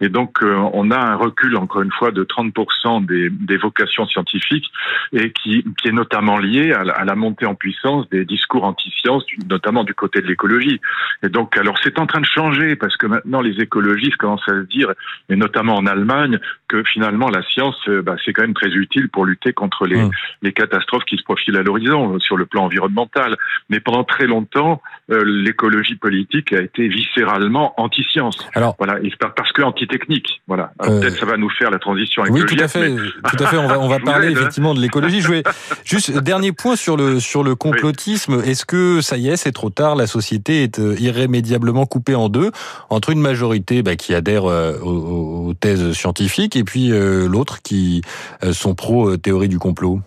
Et 0.00 0.08
donc 0.08 0.40
euh, 0.42 0.54
on 0.74 0.92
a 0.92 0.96
un 0.96 1.16
recul 1.16 1.56
encore 1.56 1.82
une 1.82 1.90
fois 1.90 2.12
de 2.12 2.22
30% 2.22 3.04
des, 3.04 3.30
des 3.30 3.56
vocations 3.56 4.06
scientifiques 4.06 4.70
et 5.12 5.32
qui, 5.32 5.64
qui 5.78 5.88
est 5.88 5.92
notamment 5.92 6.38
lié 6.38 6.72
à 6.72 6.84
la, 6.84 6.92
à 6.92 7.04
la 7.04 7.16
montée 7.16 7.46
en 7.46 7.56
puissance 7.56 8.08
des 8.10 8.24
discours 8.24 8.62
anti-sciences, 8.62 9.24
notamment 9.50 9.82
du 9.82 9.92
côté 9.92 10.20
de 10.20 10.28
l'écologie. 10.28 10.80
Et 11.24 11.30
donc 11.30 11.56
alors 11.58 11.76
c'est 11.82 11.98
en 11.98 12.06
train 12.06 12.20
de 12.20 12.26
changer 12.26 12.76
parce 12.76 12.96
que 12.96 13.06
maintenant 13.06 13.40
les 13.40 13.60
écologistes 13.60 14.18
commencent 14.18 14.48
à 14.48 14.60
se 14.60 14.66
dire, 14.68 14.92
et 15.28 15.34
notamment 15.34 15.74
en 15.74 15.86
Allemagne, 15.86 16.38
que 16.68 16.84
finalement 16.84 17.28
la 17.28 17.42
science, 17.42 17.76
euh, 17.88 18.02
bah, 18.02 18.14
c'est 18.24 18.32
quand 18.32 18.42
même 18.42 18.54
très 18.54 18.70
utile 18.70 19.08
pour 19.08 19.24
lutter 19.24 19.52
contre 19.52 19.86
les, 19.86 20.00
mmh. 20.00 20.10
les 20.42 20.52
catastrophes 20.52 21.04
qui 21.06 21.16
se 21.16 21.24
profilent 21.24 21.56
à 21.56 21.62
l'horizon 21.64 22.20
sur 22.20 22.36
le 22.36 22.46
plan 22.46 22.64
environnemental. 22.66 23.36
Mais 23.68 23.80
pendant 23.80 24.04
très 24.04 24.26
longtemps, 24.26 24.80
euh, 25.10 25.24
l'écologie 25.46 25.94
politique 25.96 26.52
a 26.52 26.60
été 26.60 26.88
viscéralement 26.88 27.74
anti-science. 27.80 28.38
Alors, 28.54 28.74
voilà, 28.78 28.98
parce 29.36 29.52
que 29.52 29.62
anti-technique. 29.62 30.42
Voilà. 30.46 30.72
Euh... 30.82 31.00
Peut-être 31.00 31.18
ça 31.18 31.26
va 31.26 31.36
nous 31.36 31.50
faire 31.50 31.70
la 31.70 31.78
transition 31.78 32.22
Oui, 32.28 32.44
tout 32.44 32.56
à 32.58 32.68
fait. 32.68 32.94
Tout 32.94 33.44
à 33.44 33.46
fait. 33.46 33.56
On 33.56 33.68
va, 33.68 33.78
on 33.80 33.88
va 33.88 33.98
parler 34.04 34.28
hein. 34.28 34.32
effectivement 34.32 34.74
de 34.74 34.80
l'écologie. 34.80 35.20
Je 35.20 35.28
vais 35.28 35.42
juste 35.84 36.16
dernier 36.18 36.52
point 36.52 36.76
sur 36.76 36.96
le 36.96 37.20
sur 37.20 37.42
le 37.42 37.54
complotisme. 37.54 38.36
Oui. 38.36 38.50
Est-ce 38.50 38.66
que 38.66 39.00
ça 39.00 39.16
y 39.16 39.28
est, 39.28 39.36
c'est 39.36 39.52
trop 39.52 39.70
tard 39.70 39.96
La 39.96 40.06
société 40.06 40.62
est 40.62 40.78
irrémédiablement 40.78 41.86
coupée 41.86 42.14
en 42.14 42.28
deux 42.28 42.50
entre 42.90 43.10
une 43.10 43.20
majorité 43.20 43.82
bah, 43.82 43.96
qui 43.96 44.14
adhère 44.14 44.44
aux, 44.44 45.48
aux 45.48 45.54
thèses 45.54 45.92
scientifiques 45.92 46.56
et 46.56 46.64
puis 46.64 46.92
euh, 46.92 47.28
l'autre 47.28 47.62
qui 47.62 48.02
euh, 48.42 48.52
sont 48.52 48.74
pro 48.74 49.10
euh, 49.10 49.16
théorie 49.16 49.48
du 49.48 49.58
complot? 49.58 50.00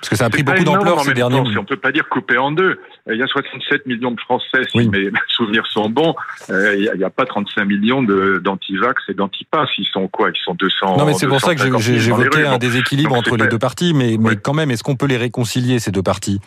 Parce 0.00 0.08
que 0.08 0.16
ça 0.16 0.26
a 0.26 0.30
pris 0.30 0.42
beaucoup 0.42 0.64
d'ampleur 0.64 1.00
ces 1.00 1.14
derniers 1.14 1.42
temps, 1.42 1.60
On 1.60 1.64
peut 1.64 1.76
pas 1.76 1.92
dire 1.92 2.08
coupé 2.08 2.38
en 2.38 2.52
deux. 2.52 2.80
Il 3.10 3.16
y 3.16 3.22
a 3.22 3.26
67 3.26 3.86
millions 3.86 4.12
de 4.12 4.20
Français, 4.20 4.62
si 4.70 4.78
oui. 4.78 4.88
mes 4.88 5.10
souvenirs 5.28 5.66
sont 5.66 5.88
bons. 5.90 6.14
Il 6.48 6.90
n'y 6.96 7.04
a, 7.04 7.10
pas 7.10 7.26
35 7.26 7.64
millions 7.64 8.02
d'antivax 8.02 9.02
et 9.08 9.14
d'antipass. 9.14 9.68
Ils 9.78 9.86
sont 9.86 10.08
quoi? 10.08 10.30
Ils 10.30 10.40
sont 10.44 10.54
200. 10.54 10.96
Non, 10.96 11.04
mais 11.04 11.14
c'est 11.14 11.26
pour 11.26 11.40
ça 11.40 11.54
que 11.54 11.60
j'ai 11.60 12.12
voté 12.12 12.46
un 12.46 12.58
déséquilibre 12.58 13.14
entre 13.14 13.36
les 13.36 13.48
deux 13.48 13.58
parties. 13.58 13.94
Mais, 13.94 14.16
mais 14.18 14.36
quand 14.36 14.54
même, 14.54 14.70
est-ce 14.70 14.82
qu'on 14.82 14.96
peut 14.96 15.06
les 15.06 15.16
réconcilier, 15.16 15.78
ces 15.78 15.90
deux 15.90 16.02
parties? 16.02 16.40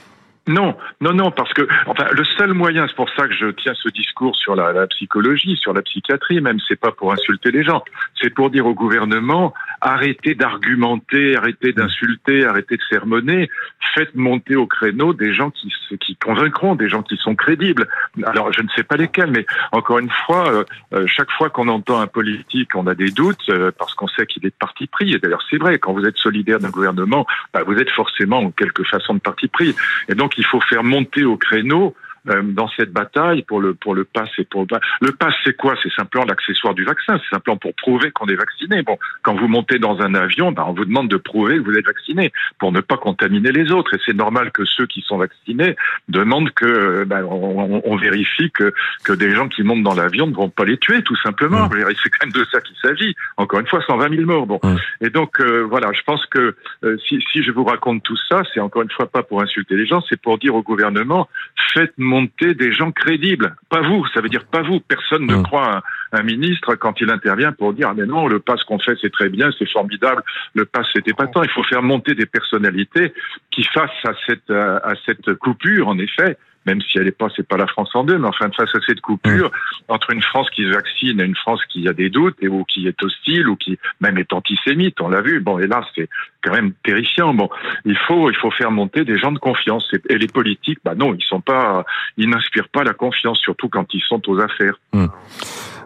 Non, 0.48 0.76
non, 1.02 1.14
non, 1.14 1.30
parce 1.30 1.54
que 1.54 1.68
enfin 1.86 2.08
le 2.12 2.24
seul 2.24 2.54
moyen, 2.54 2.88
c'est 2.88 2.96
pour 2.96 3.10
ça 3.16 3.28
que 3.28 3.34
je 3.34 3.52
tiens 3.52 3.74
ce 3.76 3.90
discours 3.90 4.36
sur 4.36 4.56
la, 4.56 4.74
la 4.74 4.88
psychologie, 4.88 5.56
sur 5.56 5.72
la 5.72 5.84
psychiatrie, 5.84 6.42
même 6.42 6.58
c'est 6.68 6.80
pas 6.80 6.92
pour 6.92 7.14
insulter 7.14 7.52
les 7.52 7.64
gens, 7.64 7.84
c'est 8.20 8.32
pour 8.32 8.50
dire 8.50 8.66
au 8.66 8.74
gouvernement 8.74 9.54
arrêtez 9.82 10.36
d'argumenter, 10.36 11.36
arrêtez 11.36 11.74
d'insulter, 11.74 12.46
arrêtez 12.46 12.78
de 12.78 12.82
sermonner, 12.90 13.50
faites 13.94 14.16
monter 14.16 14.56
au 14.56 14.68
créneau 14.68 15.14
des 15.14 15.34
gens 15.34 15.50
qui 15.50 15.74
qui 16.00 16.16
convaincront, 16.16 16.76
des 16.76 16.88
gens 16.88 17.02
qui 17.02 17.18
sont 17.18 17.36
crédibles. 17.36 17.88
Alors 18.24 18.54
je 18.54 18.62
ne 18.62 18.68
sais 18.76 18.84
pas 18.84 18.96
lesquels, 18.96 19.32
mais 19.32 19.46
encore 19.72 20.00
une 20.00 20.12
fois, 20.26 20.52
euh, 20.52 20.64
euh 20.94 21.08
chaque 21.08 21.32
fois 21.32 21.50
qu'on 21.50 21.68
entend 21.68 22.00
un 22.00 22.08
politique, 22.08 22.76
on 22.76 22.88
a 22.88 22.96
des 22.96 23.10
doutes 23.10 23.50
euh, 23.50 23.72
parce 23.78 23.94
qu'on 23.96 24.08
sait 24.08 24.26
qu'il 24.26 24.46
est 24.46 24.52
de 24.52 24.56
parti 24.60 24.88
pris. 24.88 25.14
Et 25.14 25.20
d'ailleurs 25.20 25.44
c'est 25.50 25.58
vrai, 25.58 25.80
quand 25.80 25.94
vous 25.94 26.06
êtes 26.06 26.18
solidaire 26.18 26.60
d'un 26.60 26.70
gouvernement, 26.70 27.26
bah, 27.54 27.64
vous 27.66 27.76
êtes 27.76 27.92
forcément 27.92 28.40
en 28.40 28.52
quelque 28.52 28.84
façon 28.84 29.16
de 29.16 29.20
parti 29.20 29.48
pris. 29.48 29.76
Et 30.08 30.16
donc 30.16 30.38
il 30.38 30.46
faut 30.46 30.62
faire 30.62 30.84
monter 30.84 31.24
au 31.24 31.38
créneau 31.38 31.96
euh, 32.30 32.42
dans 32.44 32.70
cette 32.78 32.92
bataille 32.92 33.42
pour 33.44 33.60
le 33.60 33.74
pour 33.74 33.96
le 33.96 34.04
pass 34.04 34.30
et 34.38 34.44
pour 34.44 34.68
le 35.02 35.12
pass 35.12 35.34
c'est 35.44 35.56
quoi? 35.56 35.76
C'est 35.82 35.92
simplement 35.94 36.26
l'accessoire 36.26 36.74
du 36.74 36.84
vaccin, 36.84 37.20
c'est 37.20 37.36
simplement 37.36 37.58
pour 37.58 37.74
prouver 37.74 38.12
qu'on 38.12 38.28
est 38.28 38.36
vacciné. 38.36 38.84
Bon, 38.84 38.98
quand 39.24 39.36
vous 39.36 39.48
montez 39.48 39.80
dans 39.80 40.02
un 40.02 40.14
avion, 40.14 40.52
ben, 40.52 40.64
on 40.68 40.74
vous 40.74 40.86
demande 40.86 41.10
de 41.10 41.18
prouver 41.18 41.58
que 41.58 41.64
vous 41.64 41.76
êtes 41.76 41.86
vacciné 41.86 42.32
pour 42.60 42.72
ne 42.72 42.80
pas 42.80 42.98
contaminer 42.98 43.52
les 43.52 43.72
autres 43.72 43.96
et 43.96 44.00
c'est 44.06 44.16
normal 44.16 44.52
que 44.52 44.66
ceux 44.66 44.86
qui 44.86 45.02
sont 45.02 45.18
vaccinés 45.18 45.76
demandent 46.10 46.52
que 46.52 47.04
ben, 47.06 47.24
on, 47.24 47.82
on, 47.84 47.96
vérifie 47.96 48.52
que 48.52 48.74
que 49.04 49.14
des 49.14 49.34
gens 49.34 49.48
qui 49.48 49.64
montent 49.64 49.84
dans 49.84 49.96
l'avion 49.96 50.28
ne 50.28 50.36
vont 50.36 50.50
pas 50.50 50.66
les 50.66 50.78
tuer 50.78 51.02
tout 51.04 51.18
simplement. 51.18 51.68
Mmh. 51.68 51.96
C'est 52.04 52.10
quand 52.10 52.26
même 52.26 52.34
de 52.34 52.46
ça 52.52 52.62
qu'il 52.62 52.76
s'agit. 52.82 53.16
Encore 53.38 53.60
une 53.60 53.68
fois, 53.68 53.82
120 53.86 54.10
000 54.10 54.22
morts. 54.28 54.46
Bon, 54.46 54.60
mmh. 54.64 54.78
et 55.02 55.10
donc 55.10 55.40
euh, 55.40 55.62
voilà, 55.62 55.92
je 55.94 56.02
pense 56.04 56.26
que 56.28 56.56
euh, 56.84 56.98
si 57.08 57.20
si 57.32 57.44
je 57.44 57.52
vous 57.52 57.64
raconte 57.64 58.04
tout 58.04 58.18
ça, 58.30 58.44
c'est 58.54 58.60
encore 58.60 58.84
une 58.84 58.92
fois 58.92 59.08
pas 59.08 59.24
pour 59.24 59.42
insulter 59.42 59.76
les 59.76 59.86
gens, 59.86 60.04
c'est 60.08 60.22
pour 60.22 60.38
dire 60.38 60.56
au 60.56 60.62
gouvernement 60.62 61.28
faites 61.74 61.94
monter 62.12 62.54
des 62.54 62.72
gens 62.74 62.92
crédibles. 62.92 63.56
Pas 63.70 63.82
vous, 63.82 64.06
ça 64.14 64.22
veut 64.22 64.30
dire 64.30 64.46
pas 64.46 64.62
vous. 64.62 64.80
Personne 64.82 65.26
ne 65.26 65.42
croit 65.42 65.78
un, 65.78 65.82
un, 66.20 66.24
ministre 66.24 66.76
quand 66.76 67.00
il 67.00 67.10
intervient 67.10 67.54
pour 67.54 67.74
dire 67.74 67.88
ah 67.92 67.94
mais 67.98 68.06
non, 68.06 68.28
le 68.28 68.40
pass 68.40 68.62
qu'on 68.66 68.80
fait 68.80 68.98
c'est 69.02 69.12
très 69.12 69.30
bien, 69.30 69.50
c'est 69.58 69.70
formidable, 69.70 70.22
le 70.54 70.66
pass 70.66 70.86
c'était 70.94 71.14
pas 71.14 71.28
tant. 71.28 71.44
Il 71.44 71.50
faut 71.52 71.64
faire 71.64 71.84
monter 71.84 72.14
des 72.14 72.26
personnalités 72.26 73.14
qui 73.52 73.64
face 73.64 74.00
à 74.04 74.14
cette 74.26 74.52
à 74.52 74.94
cette 75.06 75.34
coupure 75.36 75.88
en 75.88 75.98
effet 75.98 76.38
même 76.66 76.82
si 76.82 76.98
elle 76.98 77.08
est 77.08 77.18
pas, 77.18 77.28
c'est 77.36 77.48
pas 77.48 77.58
la 77.58 77.68
France 77.68 77.90
en 77.96 78.04
deux, 78.04 78.18
mais 78.18 78.28
enfin 78.28 78.50
face 78.56 78.74
à 78.76 78.80
cette 78.86 79.02
coupure 79.02 79.52
entre 79.88 80.12
une 80.12 80.22
France 80.22 80.50
qui 80.52 80.64
se 80.64 80.70
vaccine 80.70 81.20
et 81.20 81.24
une 81.24 81.36
France 81.36 81.62
qui 81.70 81.88
a 81.88 81.94
des 81.94 82.10
doutes 82.10 82.38
et 82.42 82.48
ou 82.48 82.64
qui 82.66 82.88
est 82.88 83.04
hostile 83.04 83.48
ou 83.48 83.56
qui 83.56 83.80
même 84.00 84.18
est 84.18 84.32
antisémite, 84.34 85.02
on 85.02 85.10
l'a 85.10 85.22
vu. 85.22 85.40
Bon, 85.40 85.60
et 85.60 85.68
là 85.68 85.86
c'est 85.96 86.10
quand 86.44 86.54
même 86.54 86.74
terrifiant. 86.84 87.34
Bon, 87.34 87.50
il 87.86 87.98
faut 88.08 88.30
il 88.30 88.36
faut 88.36 88.52
faire 88.52 88.72
monter 88.72 89.04
des 89.06 89.18
gens 89.18 89.32
de 89.32 89.40
confiance 89.40 89.90
et, 90.10 90.18
les 90.18 90.28
politiques, 90.28 90.80
bah 90.84 90.96
non, 90.96 91.14
ils 91.16 91.24
sont 91.24 91.42
pas, 91.42 91.86
ils 92.18 92.30
n'inspirent 92.30 92.70
pas 92.70 92.84
la 92.84 92.94
confiance, 92.94 93.40
surtout 93.40 93.70
quand 93.70 93.94
ils 93.94 94.02
sont 94.02 94.22
aux 94.30 94.40
affaires. 94.40 94.80
Mmh. 94.94 95.08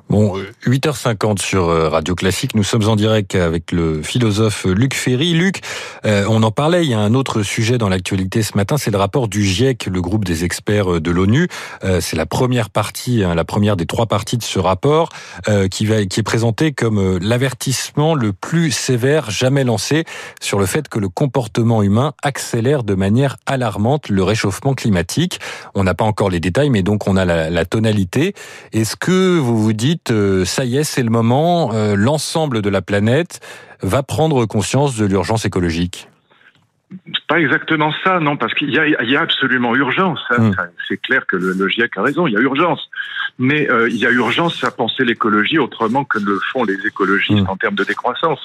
Bon, 0.07 0.37
8h50 0.67 1.41
sur 1.41 1.67
euh, 1.67 1.89
Radio 1.89 2.13
Classique. 2.13 2.53
Nous 2.53 2.63
sommes 2.63 2.87
en 2.87 2.95
direct 2.95 3.33
avec 3.33 3.71
le 3.71 4.03
philosophe 4.03 4.65
Luc 4.65 4.93
Ferry. 4.93 5.33
Luc, 5.33 5.61
euh, 6.05 6.25
on 6.29 6.43
en 6.43 6.51
parlait, 6.51 6.85
il 6.85 6.91
y 6.91 6.93
a 6.93 6.99
un 6.99 7.15
autre 7.15 7.41
sujet 7.41 7.79
dans 7.79 7.89
l'actualité 7.89 8.43
ce 8.43 8.55
matin, 8.55 8.77
c'est 8.77 8.91
le 8.91 8.99
rapport 8.99 9.27
du 9.27 9.43
GIEC, 9.43 9.87
le 9.87 10.01
groupe 10.01 10.23
des 10.23 10.43
experts 10.43 11.01
de 11.01 11.11
l'ONU. 11.11 11.47
Euh, 11.83 12.01
c'est 12.01 12.15
la 12.15 12.27
première 12.27 12.69
partie, 12.69 13.23
hein, 13.23 13.33
la 13.33 13.45
première 13.45 13.75
des 13.75 13.87
trois 13.87 14.05
parties 14.05 14.37
de 14.37 14.43
ce 14.43 14.59
rapport 14.59 15.09
qui, 15.71 15.85
va, 15.85 16.05
qui 16.05 16.19
est 16.19 16.23
présenté 16.23 16.71
comme 16.71 17.17
l'avertissement 17.17 18.13
le 18.13 18.31
plus 18.31 18.71
sévère 18.71 19.31
jamais 19.31 19.63
lancé 19.63 20.05
sur 20.39 20.59
le 20.59 20.65
fait 20.65 20.87
que 20.87 20.99
le 20.99 21.09
comportement 21.09 21.81
humain 21.81 22.13
accélère 22.23 22.83
de 22.83 22.93
manière 22.93 23.37
alarmante 23.45 24.09
le 24.09 24.23
réchauffement 24.23 24.73
climatique. 24.73 25.39
On 25.73 25.83
n'a 25.83 25.93
pas 25.93 26.05
encore 26.05 26.29
les 26.29 26.39
détails, 26.39 26.69
mais 26.69 26.83
donc 26.83 27.07
on 27.07 27.17
a 27.17 27.25
la, 27.25 27.49
la 27.49 27.65
tonalité. 27.65 28.33
Est-ce 28.71 28.95
que 28.95 29.37
vous 29.37 29.61
vous 29.61 29.73
dites 29.73 29.94
euh, 30.11 30.45
ça 30.45 30.65
y 30.65 30.77
est, 30.77 30.83
c'est 30.83 31.03
le 31.03 31.09
moment, 31.09 31.73
euh, 31.73 31.95
l'ensemble 31.95 32.61
de 32.61 32.69
la 32.69 32.81
planète 32.81 33.39
va 33.81 34.03
prendre 34.03 34.45
conscience 34.45 34.97
de 34.97 35.05
l'urgence 35.05 35.45
écologique 35.45 36.07
pas 37.27 37.39
exactement 37.39 37.91
ça, 38.03 38.19
non, 38.19 38.37
parce 38.37 38.53
qu'il 38.53 38.69
y, 38.69 38.75
y 38.75 39.15
a, 39.15 39.21
absolument 39.21 39.75
urgence. 39.75 40.19
Hein. 40.29 40.51
Hmm. 40.51 40.55
C'est 40.87 40.97
clair 40.97 41.25
que 41.25 41.35
le, 41.35 41.53
le, 41.53 41.67
GIEC 41.67 41.97
a 41.97 42.03
raison, 42.03 42.27
il 42.27 42.33
y 42.33 42.37
a 42.37 42.39
urgence. 42.39 42.89
Mais 43.37 43.69
euh, 43.69 43.89
il 43.89 43.97
y 43.97 44.05
a 44.05 44.11
urgence 44.11 44.63
à 44.63 44.71
penser 44.71 45.03
l'écologie 45.03 45.59
autrement 45.59 46.05
que 46.05 46.19
le 46.19 46.39
font 46.53 46.63
les 46.63 46.77
écologistes 46.87 47.41
hmm. 47.41 47.49
en 47.49 47.57
termes 47.57 47.75
de 47.75 47.83
décroissance. 47.83 48.39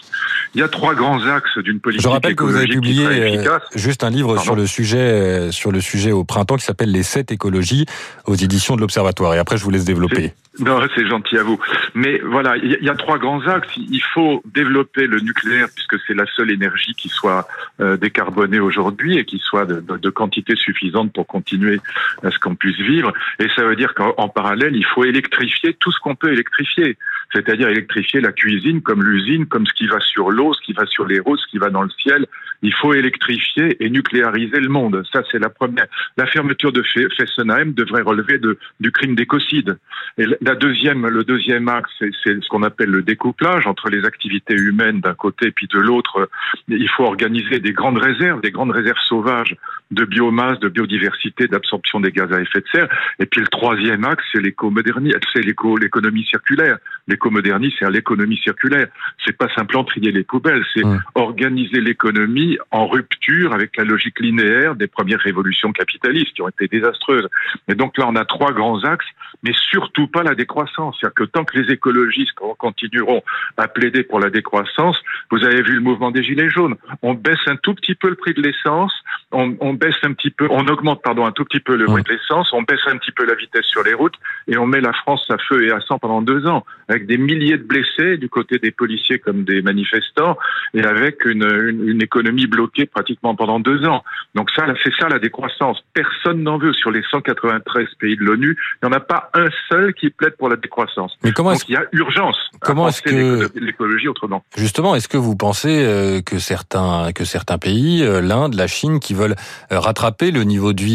Il 0.54 0.60
y 0.60 0.64
a 0.64 0.68
trois 0.68 0.94
grands 0.94 1.24
axes 1.26 1.58
d'une 1.58 1.78
politique. 1.78 2.02
Je 2.02 2.08
rappelle 2.08 2.34
que 2.34 2.42
vous 2.42 2.56
avez 2.56 2.66
publié 2.66 3.06
euh, 3.06 3.58
juste 3.76 4.02
un 4.02 4.10
livre 4.10 4.38
sur 4.38 4.56
le 4.56 4.66
sujet, 4.66 4.98
euh, 4.98 5.52
sur 5.52 5.70
le 5.70 5.80
sujet 5.80 6.10
au 6.10 6.24
printemps 6.24 6.56
qui 6.56 6.64
s'appelle 6.64 6.90
Les 6.90 7.04
sept 7.04 7.30
écologies 7.30 7.86
aux 8.26 8.34
éditions 8.34 8.74
de 8.74 8.80
l'Observatoire. 8.80 9.32
Et 9.34 9.38
après, 9.38 9.58
je 9.58 9.62
vous 9.62 9.70
laisse 9.70 9.84
développer. 9.84 10.32
Non, 10.58 10.80
c'est 10.96 11.06
gentil 11.06 11.38
à 11.38 11.44
vous. 11.44 11.60
Mais 11.94 12.18
voilà, 12.18 12.56
il 12.56 12.76
y 12.82 12.88
a 12.88 12.94
trois 12.96 13.18
grands 13.18 13.46
axes. 13.46 13.68
Il 13.76 14.02
faut 14.12 14.42
développer 14.52 15.06
le 15.06 15.20
nucléaire 15.20 15.68
puisque 15.72 16.04
c'est 16.04 16.14
la 16.14 16.26
seule 16.34 16.50
énergie 16.50 16.94
qui 16.94 17.08
soit 17.08 17.46
décarbonée 17.78 18.58
aujourd'hui 18.58 19.16
et 19.16 19.24
qui 19.24 19.38
soit 19.38 19.64
de, 19.64 19.80
de, 19.80 20.10
quantité 20.10 20.56
suffisante 20.56 21.12
pour 21.12 21.26
continuer 21.26 21.80
à 22.24 22.32
ce 22.32 22.38
qu'on 22.40 22.56
puisse 22.56 22.78
vivre. 22.78 23.12
Et 23.38 23.46
ça 23.54 23.62
veut 23.62 23.76
dire 23.76 23.94
qu'en 23.94 24.28
parallèle, 24.28 24.74
il 24.80 24.86
faut 24.86 25.04
électrifier 25.04 25.74
tout 25.74 25.92
ce 25.92 26.00
qu'on 26.00 26.16
peut 26.16 26.32
électrifier 26.32 26.96
c'est-à-dire 27.32 27.68
électrifier 27.68 28.20
la 28.20 28.32
cuisine 28.32 28.82
comme 28.82 29.04
l'usine, 29.04 29.46
comme 29.46 29.66
ce 29.66 29.72
qui 29.74 29.86
va 29.86 30.00
sur 30.00 30.30
l'eau, 30.30 30.52
ce 30.52 30.60
qui 30.62 30.72
va 30.72 30.84
sur 30.86 31.06
les 31.06 31.20
routes, 31.20 31.38
ce 31.40 31.46
qui 31.46 31.58
va 31.58 31.70
dans 31.70 31.82
le 31.82 31.90
ciel. 31.90 32.26
Il 32.62 32.74
faut 32.74 32.92
électrifier 32.92 33.76
et 33.82 33.90
nucléariser 33.90 34.60
le 34.60 34.68
monde. 34.68 35.02
Ça, 35.12 35.22
c'est 35.30 35.38
la 35.38 35.48
première. 35.48 35.86
La 36.16 36.26
fermeture 36.26 36.72
de 36.72 36.82
Fessenheim 36.82 37.72
devrait 37.72 38.02
relever 38.02 38.38
de, 38.38 38.58
du 38.80 38.92
crime 38.92 39.14
d'écocide. 39.14 39.78
Et 40.18 40.26
la 40.40 40.54
deuxième, 40.54 41.06
le 41.06 41.24
deuxième 41.24 41.68
axe, 41.68 41.90
c'est 41.98 42.42
ce 42.42 42.48
qu'on 42.48 42.62
appelle 42.62 42.90
le 42.90 43.02
découplage 43.02 43.66
entre 43.66 43.88
les 43.88 44.04
activités 44.04 44.54
humaines 44.54 45.00
d'un 45.00 45.14
côté 45.14 45.48
et 45.48 45.50
puis 45.52 45.68
de 45.68 45.78
l'autre. 45.78 46.28
Il 46.68 46.88
faut 46.88 47.04
organiser 47.04 47.60
des 47.60 47.72
grandes 47.72 47.98
réserves, 47.98 48.40
des 48.40 48.50
grandes 48.50 48.72
réserves 48.72 48.98
sauvages 49.08 49.56
de 49.90 50.04
biomasse, 50.04 50.60
de 50.60 50.68
biodiversité, 50.68 51.48
d'absorption 51.48 52.00
des 52.00 52.12
gaz 52.12 52.32
à 52.32 52.40
effet 52.40 52.60
de 52.60 52.66
serre. 52.72 52.88
Et 53.18 53.26
puis 53.26 53.40
le 53.40 53.48
troisième 53.48 54.04
axe, 54.04 54.24
c'est 54.32 54.40
l'éco-modernie, 54.40 55.12
c'est 55.32 55.42
l'économie 55.42 56.24
circulaire. 56.24 56.78
L'éco-modernie, 57.08 57.74
c'est 57.78 57.90
l'économie 57.90 58.38
circulaire. 58.38 58.88
C'est 59.24 59.36
pas 59.36 59.48
simplement 59.54 59.84
trier 59.84 60.12
les 60.12 60.24
poubelles, 60.24 60.64
c'est 60.74 60.82
organiser 61.14 61.80
l'économie 61.80 62.49
en 62.70 62.86
rupture 62.86 63.52
avec 63.52 63.76
la 63.76 63.84
logique 63.84 64.20
linéaire 64.20 64.74
des 64.74 64.86
premières 64.86 65.20
révolutions 65.20 65.72
capitalistes 65.72 66.34
qui 66.34 66.42
ont 66.42 66.48
été 66.48 66.68
désastreuses. 66.68 67.28
Et 67.68 67.74
donc 67.74 67.98
là, 67.98 68.06
on 68.08 68.16
a 68.16 68.24
trois 68.24 68.52
grands 68.52 68.82
axes, 68.84 69.06
mais 69.42 69.52
surtout 69.52 70.06
pas 70.06 70.22
la 70.22 70.34
décroissance. 70.34 70.96
C'est-à-dire 71.00 71.14
que 71.14 71.24
tant 71.24 71.44
que 71.44 71.58
les 71.58 71.72
écologistes 71.72 72.34
continueront 72.58 73.22
à 73.56 73.68
plaider 73.68 74.02
pour 74.02 74.20
la 74.20 74.30
décroissance, 74.30 74.98
vous 75.30 75.44
avez 75.44 75.62
vu 75.62 75.74
le 75.74 75.80
mouvement 75.80 76.10
des 76.10 76.22
gilets 76.22 76.50
jaunes. 76.50 76.76
On 77.02 77.14
baisse 77.14 77.46
un 77.46 77.56
tout 77.56 77.74
petit 77.74 77.94
peu 77.94 78.08
le 78.08 78.16
prix 78.16 78.34
de 78.34 78.42
l'essence, 78.42 78.92
on, 79.32 79.56
on 79.60 79.74
baisse 79.74 79.96
un 80.02 80.12
petit 80.12 80.30
peu, 80.30 80.46
on 80.50 80.66
augmente 80.66 81.02
pardon 81.02 81.24
un 81.24 81.32
tout 81.32 81.44
petit 81.44 81.60
peu 81.60 81.76
le 81.76 81.86
prix 81.86 82.02
de 82.02 82.10
l'essence, 82.10 82.52
on 82.52 82.62
baisse 82.62 82.80
un 82.86 82.96
petit 82.96 83.12
peu 83.12 83.24
la 83.24 83.34
vitesse 83.34 83.66
sur 83.66 83.82
les 83.82 83.94
routes 83.94 84.16
et 84.48 84.56
on 84.58 84.66
met 84.66 84.80
la 84.80 84.92
France 84.92 85.24
à 85.30 85.38
feu 85.38 85.64
et 85.64 85.70
à 85.70 85.80
sang 85.80 85.98
pendant 85.98 86.22
deux 86.22 86.46
ans 86.46 86.64
avec 86.88 87.06
des 87.06 87.18
milliers 87.18 87.56
de 87.56 87.62
blessés 87.62 88.16
du 88.16 88.28
côté 88.28 88.58
des 88.58 88.72
policiers 88.72 89.18
comme 89.18 89.44
des 89.44 89.62
manifestants 89.62 90.36
et 90.74 90.82
avec 90.82 91.24
une, 91.24 91.44
une, 91.44 91.88
une 91.88 92.02
économie 92.02 92.39
bloquée 92.46 92.86
pratiquement 92.86 93.34
pendant 93.34 93.60
deux 93.60 93.84
ans. 93.86 94.02
Donc 94.34 94.50
ça, 94.54 94.64
c'est 94.82 94.92
ça 94.98 95.08
la 95.08 95.18
décroissance. 95.18 95.78
Personne 95.94 96.42
n'en 96.42 96.58
veut 96.58 96.72
sur 96.72 96.90
les 96.90 97.02
193 97.10 97.86
pays 97.98 98.16
de 98.16 98.22
l'ONU. 98.22 98.56
Il 98.82 98.88
n'y 98.88 98.94
en 98.94 98.96
a 98.96 99.00
pas 99.00 99.30
un 99.34 99.48
seul 99.68 99.94
qui 99.94 100.10
plaide 100.10 100.36
pour 100.36 100.48
la 100.48 100.56
décroissance. 100.56 101.12
Mais 101.22 101.32
comment 101.32 101.52
Donc 101.52 101.68
il 101.68 101.72
y 101.72 101.76
a 101.76 101.84
urgence. 101.92 102.36
Comment 102.60 102.88
est-ce 102.88 103.02
que 103.02 103.58
l'écologie 103.58 104.08
autrement 104.08 104.44
Justement, 104.56 104.94
est-ce 104.94 105.08
que 105.08 105.16
vous 105.16 105.36
pensez 105.36 105.82
euh, 105.84 106.20
que 106.22 106.38
certains 106.38 107.12
que 107.12 107.24
certains 107.24 107.58
pays, 107.58 108.02
euh, 108.02 108.20
l'Inde, 108.20 108.54
la 108.54 108.66
Chine, 108.66 109.00
qui 109.00 109.14
veulent 109.14 109.36
euh, 109.72 109.80
rattraper 109.80 110.30
le 110.30 110.44
niveau 110.44 110.72
de 110.72 110.82
vie 110.82 110.90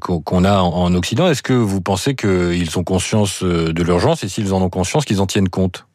qu'on 0.00 0.44
a 0.44 0.58
en 0.58 0.94
Occident, 0.94 1.28
est-ce 1.28 1.42
que 1.42 1.52
vous 1.52 1.80
pensez 1.80 2.14
qu'ils 2.14 2.78
ont 2.78 2.84
conscience 2.84 3.42
de 3.42 3.82
l'urgence? 3.82 4.24
Et 4.24 4.28
s'ils 4.28 4.52
en 4.52 4.62
ont 4.62 4.70
conscience, 4.70 5.04
qu'ils 5.04 5.20
en 5.20 5.26
tiennent 5.26 5.48
compte? 5.48 5.85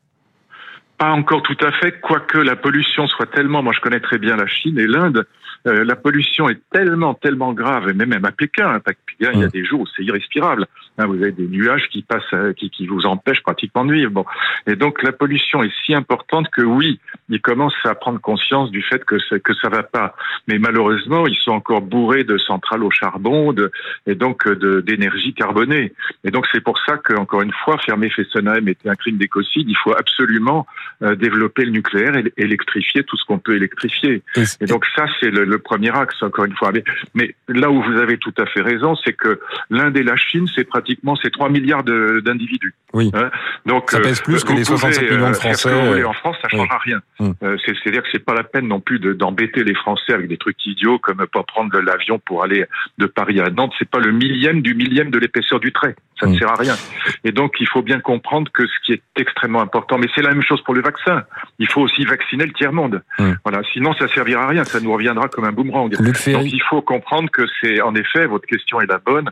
Pas 1.02 1.10
encore 1.14 1.42
tout 1.42 1.58
à 1.62 1.72
fait, 1.72 2.00
quoique 2.00 2.38
la 2.38 2.56
pollution 2.56 3.08
soit 3.08 3.26
tellement, 3.26 3.64
moi 3.64 3.74
je 3.74 3.80
connais 3.80 4.02
très 4.02 4.20
bien 4.20 4.36
la 4.36 4.46
Chine 4.46 4.78
et 4.78 4.86
l'Inde, 4.86 5.26
euh, 5.68 5.84
la 5.84 5.96
pollution 5.96 6.50
est 6.50 6.60
tellement, 6.72 7.14
tellement 7.14 7.54
grave, 7.54 7.90
et 7.90 7.94
même 7.94 8.26
à 8.26 8.32
Pékin, 8.32 8.68
hein, 8.68 8.76
à 8.76 8.80
Pékin, 8.80 9.32
il 9.34 9.40
y 9.40 9.44
a 9.44 9.48
mm. 9.48 9.52
des 9.52 9.66
jours 9.66 9.82
où 9.82 9.88
c'est 9.96 10.04
irrespirable. 10.04 10.68
Hein, 10.98 11.06
vous 11.06 11.16
avez 11.16 11.32
des 11.32 11.48
nuages 11.48 11.88
qui 11.90 12.02
passent, 12.02 12.24
euh, 12.34 12.54
qui, 12.54 12.70
qui 12.70 12.88
vous 12.88 13.06
empêchent 13.06 13.44
pratiquement 13.44 13.86
de 13.86 13.94
vivre. 13.94 14.12
Bon. 14.12 14.26
Et 14.68 14.76
donc 14.76 15.04
la 15.04 15.12
pollution 15.12 15.64
est 15.64 15.72
si 15.86 15.94
importante 15.94 16.50
que 16.50 16.62
oui, 16.62 17.00
ils 17.30 17.42
commencent 17.42 17.74
à 17.86 17.96
prendre 17.96 18.20
conscience 18.20 18.72
du 18.72 18.82
fait 18.82 19.04
que, 19.06 19.16
que 19.38 19.54
ça 19.56 19.70
va 19.70 19.84
pas. 19.84 20.16
Mais 20.48 20.60
malheureusement, 20.60 21.28
ils 21.28 21.38
sont 21.38 21.52
encore 21.52 21.82
bourrés 21.82 22.24
de 22.24 22.38
centrales 22.38 22.84
au 22.84 22.92
charbon 22.92 23.54
de, 23.54 23.72
et 24.06 24.16
donc 24.16 24.50
d'énergie 24.52 25.34
carbonée. 25.34 25.94
Et 26.24 26.32
donc 26.32 26.46
c'est 26.52 26.62
pour 26.62 26.78
ça 26.86 26.98
que, 26.98 27.14
encore 27.14 27.42
une 27.42 27.54
fois, 27.64 27.78
fermer 27.78 28.10
Fessenheim 28.10 28.68
était 28.68 28.90
un 28.90 28.96
crime 28.96 29.18
d'écocide. 29.18 29.70
Il 29.70 29.78
faut 29.78 29.96
absolument 29.98 30.66
euh, 31.04 31.16
développer 31.16 31.66
le 31.66 31.72
nucléaire 31.72 32.16
et 32.16 32.34
électrifier 32.38 33.04
tout 33.04 33.18
ce 33.18 33.26
qu'on 33.26 33.40
peut 33.40 33.56
électrifier. 33.56 34.22
Et 34.60 34.66
donc 34.66 34.86
ça, 34.96 35.06
c'est 35.20 35.32
le, 35.32 35.51
le 35.52 35.60
premier 35.60 35.92
axe, 35.96 36.16
encore 36.24 36.46
une 36.46 36.56
fois. 36.56 36.72
Mais, 37.14 37.36
là 37.48 37.70
où 37.70 37.82
vous 37.82 37.98
avez 38.00 38.18
tout 38.18 38.34
à 38.38 38.46
fait 38.46 38.62
raison, 38.62 38.96
c'est 38.96 39.14
que 39.14 39.40
l'Inde 39.70 39.98
et 39.98 40.04
la 40.04 40.16
Chine, 40.16 40.48
c'est 40.56 40.64
pratiquement 40.64 41.16
ces 41.16 41.30
3 41.30 41.50
milliards 41.50 41.84
d'individus. 41.84 42.74
Oui. 42.94 43.12
Hein 43.14 43.30
Donc, 43.66 43.92
ça 43.92 44.00
pèse 44.00 44.20
euh, 44.20 44.24
plus 44.24 44.44
que 44.44 44.54
les 44.54 44.64
67 44.64 45.12
millions 45.12 45.30
de 45.30 45.32
euh, 45.32 45.34
Français. 45.34 45.70
Euh, 45.70 46.06
en 46.06 46.14
France, 46.14 46.38
ça 46.42 46.48
ne 46.52 46.58
changera 46.58 46.78
rien. 46.80 47.00
Hum. 47.20 47.36
C'est-à-dire 47.66 48.04
que 48.04 48.10
c'est 48.12 48.26
pas 48.26 48.34
la 48.34 48.44
peine 48.44 48.68
non 48.68 48.80
plus 48.80 49.00
d'embêter 49.00 49.64
les 49.64 49.76
Français 49.76 50.14
avec 50.14 50.28
des 50.28 50.38
trucs 50.38 50.66
idiots 50.66 51.00
comme 51.00 51.26
pas 51.28 51.44
prendre 51.44 51.80
l'avion 51.80 52.20
pour 52.20 52.44
aller 52.44 52.66
de 52.98 53.06
Paris 53.06 53.40
à 53.40 53.50
Nantes. 53.50 53.74
C'est 53.80 53.90
pas 53.90 54.00
le 54.00 54.12
millième 54.12 54.62
du 54.62 54.74
millième 54.74 55.12
de 55.12 55.20
l'épaisseur 55.20 55.60
du 55.60 55.72
trait. 55.72 55.96
Ça 56.20 56.28
ne 56.28 56.34
hum. 56.34 56.40
sert 56.40 56.52
à 56.52 56.56
rien. 56.56 56.76
Et 57.24 57.32
donc, 57.32 57.56
il 57.60 57.68
faut 57.68 57.82
bien 57.82 58.00
comprendre 58.00 58.52
que 58.52 58.66
ce 58.66 58.86
qui 58.86 58.94
est 58.94 59.02
extrêmement 59.16 59.62
important, 59.62 59.98
mais 59.98 60.08
c'est 60.16 60.22
la 60.22 60.30
même 60.30 60.44
chose 60.44 60.62
pour 60.64 60.74
le 60.74 60.82
vaccin. 60.82 61.24
Il 61.60 61.68
faut 61.68 61.82
aussi 61.82 62.04
vacciner 62.06 62.46
le 62.46 62.54
tiers-monde. 62.54 63.02
Hum. 63.20 63.38
Voilà. 63.44 63.62
Sinon, 63.74 63.94
ça 63.94 64.08
servira 64.10 64.44
à 64.44 64.48
rien. 64.48 64.64
Ça 64.64 64.80
nous 64.80 64.94
reviendra 64.94 65.28
comme 65.30 65.41
un 65.44 65.52
boomerang. 65.52 65.90
Donc 65.90 66.26
il 66.28 66.62
faut 66.70 66.82
comprendre 66.82 67.30
que 67.30 67.44
c'est, 67.62 67.82
en 67.82 67.96
effet, 67.96 68.26
votre 68.26 68.46
question 68.46 68.82
est 68.82 68.88
la 68.88 69.00
bonne. 69.00 69.30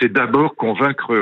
c'est 0.00 0.12
d'abord 0.12 0.54
convaincre 0.56 1.14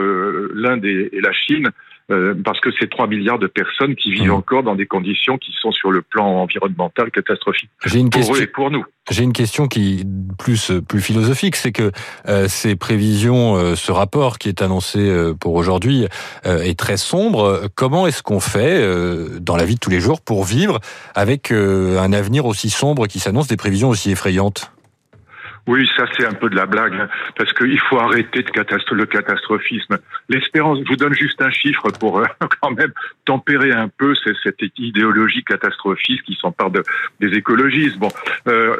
l'Inde 0.54 0.84
et, 0.84 1.10
la 1.20 1.32
Chine 1.32 1.70
euh, 2.10 2.34
parce 2.44 2.60
que 2.60 2.70
c'est 2.78 2.88
3 2.88 3.08
milliards 3.08 3.38
de 3.38 3.46
personnes 3.46 3.96
qui 3.96 4.12
vivent 4.12 4.28
mmh. 4.28 4.34
encore 4.34 4.62
dans 4.62 4.74
des 4.74 4.86
conditions 4.86 5.38
qui 5.38 5.52
sont 5.60 5.72
sur 5.72 5.90
le 5.90 6.02
plan 6.02 6.42
environnemental 6.42 7.10
catastrophiques. 7.10 7.70
J'ai 7.84 7.98
une 7.98 8.10
pour 8.10 8.20
question, 8.20 8.36
eux 8.36 8.42
et 8.42 8.46
pour 8.46 8.70
nous. 8.70 8.84
J'ai 9.10 9.22
une 9.22 9.32
question 9.32 9.68
qui 9.68 10.04
plus 10.38 10.72
plus 10.88 11.00
philosophique, 11.00 11.56
c'est 11.56 11.72
que 11.72 11.92
euh, 12.28 12.48
ces 12.48 12.74
prévisions, 12.74 13.56
euh, 13.56 13.76
ce 13.76 13.92
rapport 13.92 14.38
qui 14.38 14.48
est 14.48 14.62
annoncé 14.62 14.98
euh, 14.98 15.34
pour 15.34 15.54
aujourd'hui 15.54 16.06
est 16.44 16.78
très 16.78 16.96
sombre. 16.96 17.68
Comment 17.74 18.06
est-ce 18.06 18.22
qu'on 18.22 18.40
fait 18.40 18.80
dans 19.40 19.56
la 19.56 19.64
vie 19.64 19.74
de 19.74 19.80
tous 19.80 19.90
les 19.90 20.00
jours 20.00 20.20
pour 20.20 20.44
vivre 20.44 20.80
avec 21.14 21.50
un 21.50 22.12
avenir 22.12 22.46
aussi 22.46 22.70
sombre 22.70 23.06
qui 23.06 23.18
s'annonce, 23.18 23.48
des 23.48 23.56
prévisions 23.56 23.88
aussi 23.88 24.10
effrayantes? 24.10 24.70
Oui, 25.66 25.88
ça 25.96 26.04
c'est 26.16 26.24
un 26.24 26.32
peu 26.32 26.48
de 26.48 26.54
la 26.54 26.66
blague, 26.66 26.94
hein, 26.94 27.08
parce 27.36 27.52
qu'il 27.52 27.80
faut 27.80 27.98
arrêter 27.98 28.42
de 28.42 28.50
catastro 28.50 28.94
le 28.94 29.06
catastrophisme. 29.06 29.98
L'espérance, 30.28 30.78
je 30.84 30.88
vous 30.88 30.96
donne 30.96 31.14
juste 31.14 31.42
un 31.42 31.50
chiffre 31.50 31.90
pour 31.98 32.20
euh, 32.20 32.24
quand 32.60 32.70
même 32.70 32.92
tempérer 33.24 33.72
un 33.72 33.88
peu 33.88 34.14
cette 34.42 34.62
idéologie 34.78 35.42
catastrophiste 35.44 36.22
qui 36.22 36.34
s'empare 36.40 36.70
de, 36.70 36.82
des 37.20 37.36
écologistes. 37.36 37.98
Bon, 37.98 38.10
euh, 38.46 38.76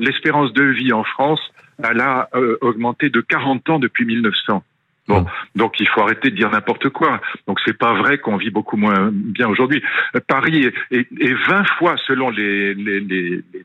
l'espérance 0.00 0.52
de 0.54 0.64
vie 0.64 0.92
en 0.92 1.04
France, 1.04 1.40
elle 1.82 2.00
a 2.00 2.28
euh, 2.34 2.56
augmenté 2.62 3.10
de 3.10 3.20
40 3.20 3.68
ans 3.70 3.78
depuis 3.78 4.04
1900. 4.06 4.62
Bon, 5.06 5.26
donc 5.54 5.80
il 5.80 5.88
faut 5.88 6.00
arrêter 6.00 6.30
de 6.30 6.36
dire 6.36 6.50
n'importe 6.50 6.88
quoi. 6.88 7.20
Donc 7.46 7.60
c'est 7.66 7.76
pas 7.76 7.92
vrai 7.92 8.16
qu'on 8.16 8.38
vit 8.38 8.48
beaucoup 8.48 8.78
moins 8.78 9.10
bien 9.12 9.48
aujourd'hui. 9.48 9.82
Paris 10.28 10.70
est, 10.90 10.96
est, 11.20 11.34
20 11.46 11.64
fois, 11.76 11.96
selon 12.06 12.30
les, 12.30 12.72
les, 12.72 13.00
les, 13.00 13.42
les 13.52 13.64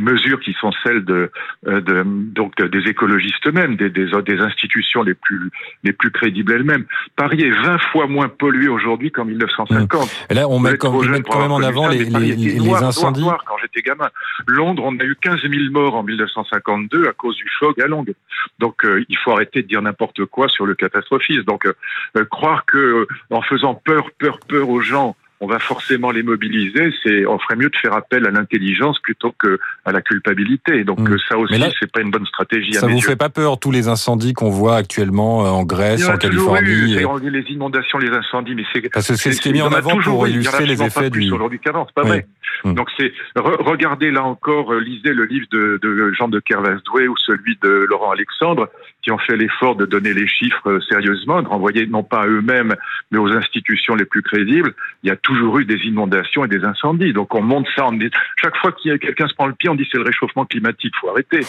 mesures 0.00 0.40
qui 0.40 0.54
sont 0.60 0.70
celles 0.84 1.04
de, 1.04 1.30
euh, 1.66 1.80
de 1.80 2.02
donc 2.04 2.60
des 2.60 2.88
écologistes 2.88 3.46
eux-mêmes, 3.46 3.76
des, 3.76 3.90
des, 3.90 4.06
des, 4.06 4.40
institutions 4.40 5.02
les 5.02 5.14
plus 5.14 5.50
les 5.84 5.92
plus 5.92 6.10
crédibles 6.10 6.52
elles-mêmes. 6.52 6.84
Paris 7.16 7.42
est 7.42 7.50
20 7.50 7.78
fois 7.92 8.06
moins 8.06 8.28
pollué 8.28 8.68
aujourd'hui 8.68 9.10
qu'en 9.10 9.24
1950. 9.24 10.26
Et 10.30 10.34
là, 10.34 10.48
on 10.48 10.58
met, 10.58 10.76
quand, 10.76 10.92
quand 10.92 11.40
même 11.40 11.52
en 11.52 11.62
avant 11.62 11.88
les, 11.88 12.04
les, 12.04 12.36
les 12.36 12.74
incendies. 12.74 13.22
quand 13.22 13.56
j'étais 13.62 13.82
gamin, 13.82 14.08
Londres, 14.46 14.82
on 14.86 14.98
a 14.98 15.04
eu 15.04 15.16
15 15.20 15.40
000 15.42 15.52
morts 15.70 15.94
en 15.94 16.02
1952 16.02 17.08
à 17.08 17.12
cause 17.12 17.36
du 17.36 17.48
fog 17.58 17.80
à 17.80 17.86
Londres. 17.86 18.12
Donc, 18.58 18.84
euh, 18.84 19.04
il 19.08 19.16
faut 19.16 19.32
arrêter 19.32 19.62
de 19.62 19.68
dire 19.68 19.82
n'importe 19.82 20.24
quoi 20.26 20.48
sur 20.48 20.66
le 20.66 20.74
catastrophisme. 20.74 21.42
Donc, 21.42 21.66
euh, 21.66 22.24
croire 22.30 22.64
que 22.66 23.06
en 23.30 23.42
faisant 23.42 23.74
peur, 23.74 24.10
peur, 24.18 24.38
peur 24.48 24.68
aux 24.68 24.80
gens 24.80 25.16
on 25.40 25.46
va 25.46 25.58
forcément 25.58 26.10
les 26.10 26.22
mobiliser. 26.22 26.92
C'est, 27.02 27.26
on 27.26 27.38
ferait 27.38 27.56
mieux 27.56 27.70
de 27.70 27.76
faire 27.76 27.94
appel 27.94 28.26
à 28.26 28.30
l'intelligence 28.30 28.98
plutôt 28.98 29.32
que 29.38 29.58
à 29.84 29.92
la 29.92 30.02
culpabilité. 30.02 30.84
Donc 30.84 31.00
hmm. 31.00 31.16
ça 31.28 31.38
aussi, 31.38 31.62
c'est 31.78 31.90
pas 31.90 32.00
une 32.00 32.10
bonne 32.10 32.26
stratégie. 32.26 32.74
Ça 32.74 32.86
vous 32.86 33.00
fait 33.00 33.16
pas 33.16 33.28
peur 33.28 33.58
tous 33.58 33.70
les 33.70 33.88
incendies 33.88 34.32
qu'on 34.32 34.50
voit 34.50 34.76
actuellement 34.76 35.46
euh, 35.46 35.50
en 35.50 35.64
Grèce, 35.64 36.08
en 36.08 36.16
Californie 36.16 36.70
eu, 36.70 37.30
Les 37.30 37.52
inondations, 37.52 37.98
les 37.98 38.10
incendies, 38.10 38.54
mais 38.54 38.64
c'est 38.72 38.88
parce 38.90 39.08
que 39.08 39.16
c'est 39.16 39.32
ce 39.32 39.40
qui 39.40 39.50
est 39.50 39.52
mis 39.52 39.62
en 39.62 39.72
avant 39.72 40.00
pour 40.00 40.26
illustrer 40.26 40.66
les 40.66 40.82
effets 40.82 41.10
du. 41.10 41.30
Aujourd'hui 41.30 41.60
c'est 41.64 41.72
pas 41.72 42.02
vrai. 42.02 42.26
Hmm. 42.64 42.74
Donc 42.74 42.88
c'est 42.96 43.12
regardez 43.36 44.10
là 44.10 44.24
encore, 44.24 44.72
euh, 44.72 44.80
lisez 44.80 45.12
le 45.12 45.24
livre 45.24 45.46
de, 45.50 45.78
de 45.82 46.12
Jean 46.12 46.28
de 46.28 46.40
Kervasdoué 46.40 47.08
ou 47.08 47.16
celui 47.16 47.58
de 47.62 47.86
Laurent 47.88 48.10
Alexandre 48.10 48.68
qui 49.02 49.12
ont 49.12 49.18
fait 49.18 49.36
l'effort 49.36 49.76
de 49.76 49.86
donner 49.86 50.12
les 50.12 50.26
chiffres 50.26 50.68
euh, 50.68 50.80
sérieusement, 50.88 51.40
de 51.42 51.48
renvoyer 51.48 51.86
non 51.86 52.02
pas 52.02 52.22
à 52.22 52.26
eux-mêmes 52.26 52.74
mais 53.10 53.18
aux 53.18 53.32
institutions 53.32 53.94
les 53.94 54.04
plus 54.04 54.22
crédibles. 54.22 54.74
Il 55.02 55.08
y 55.08 55.12
a 55.12 55.16
toujours 55.16 55.58
eu 55.58 55.64
des 55.64 55.86
inondations 55.86 56.44
et 56.44 56.48
des 56.48 56.64
incendies. 56.64 57.12
Donc 57.12 57.34
on 57.34 57.42
monte 57.42 57.66
ça. 57.76 57.86
On 57.86 57.98
est... 58.00 58.12
Chaque 58.36 58.56
fois 58.56 58.72
qu'il 58.72 58.90
y 58.90 58.94
a 58.94 58.98
quelqu'un 58.98 59.28
se 59.28 59.34
prend 59.34 59.46
le 59.46 59.54
pied, 59.54 59.70
on 59.70 59.74
dit 59.74 59.88
c'est 59.90 59.98
le 59.98 60.04
réchauffement 60.04 60.44
climatique. 60.44 60.94
Faut 61.00 61.10
arrêter. 61.10 61.40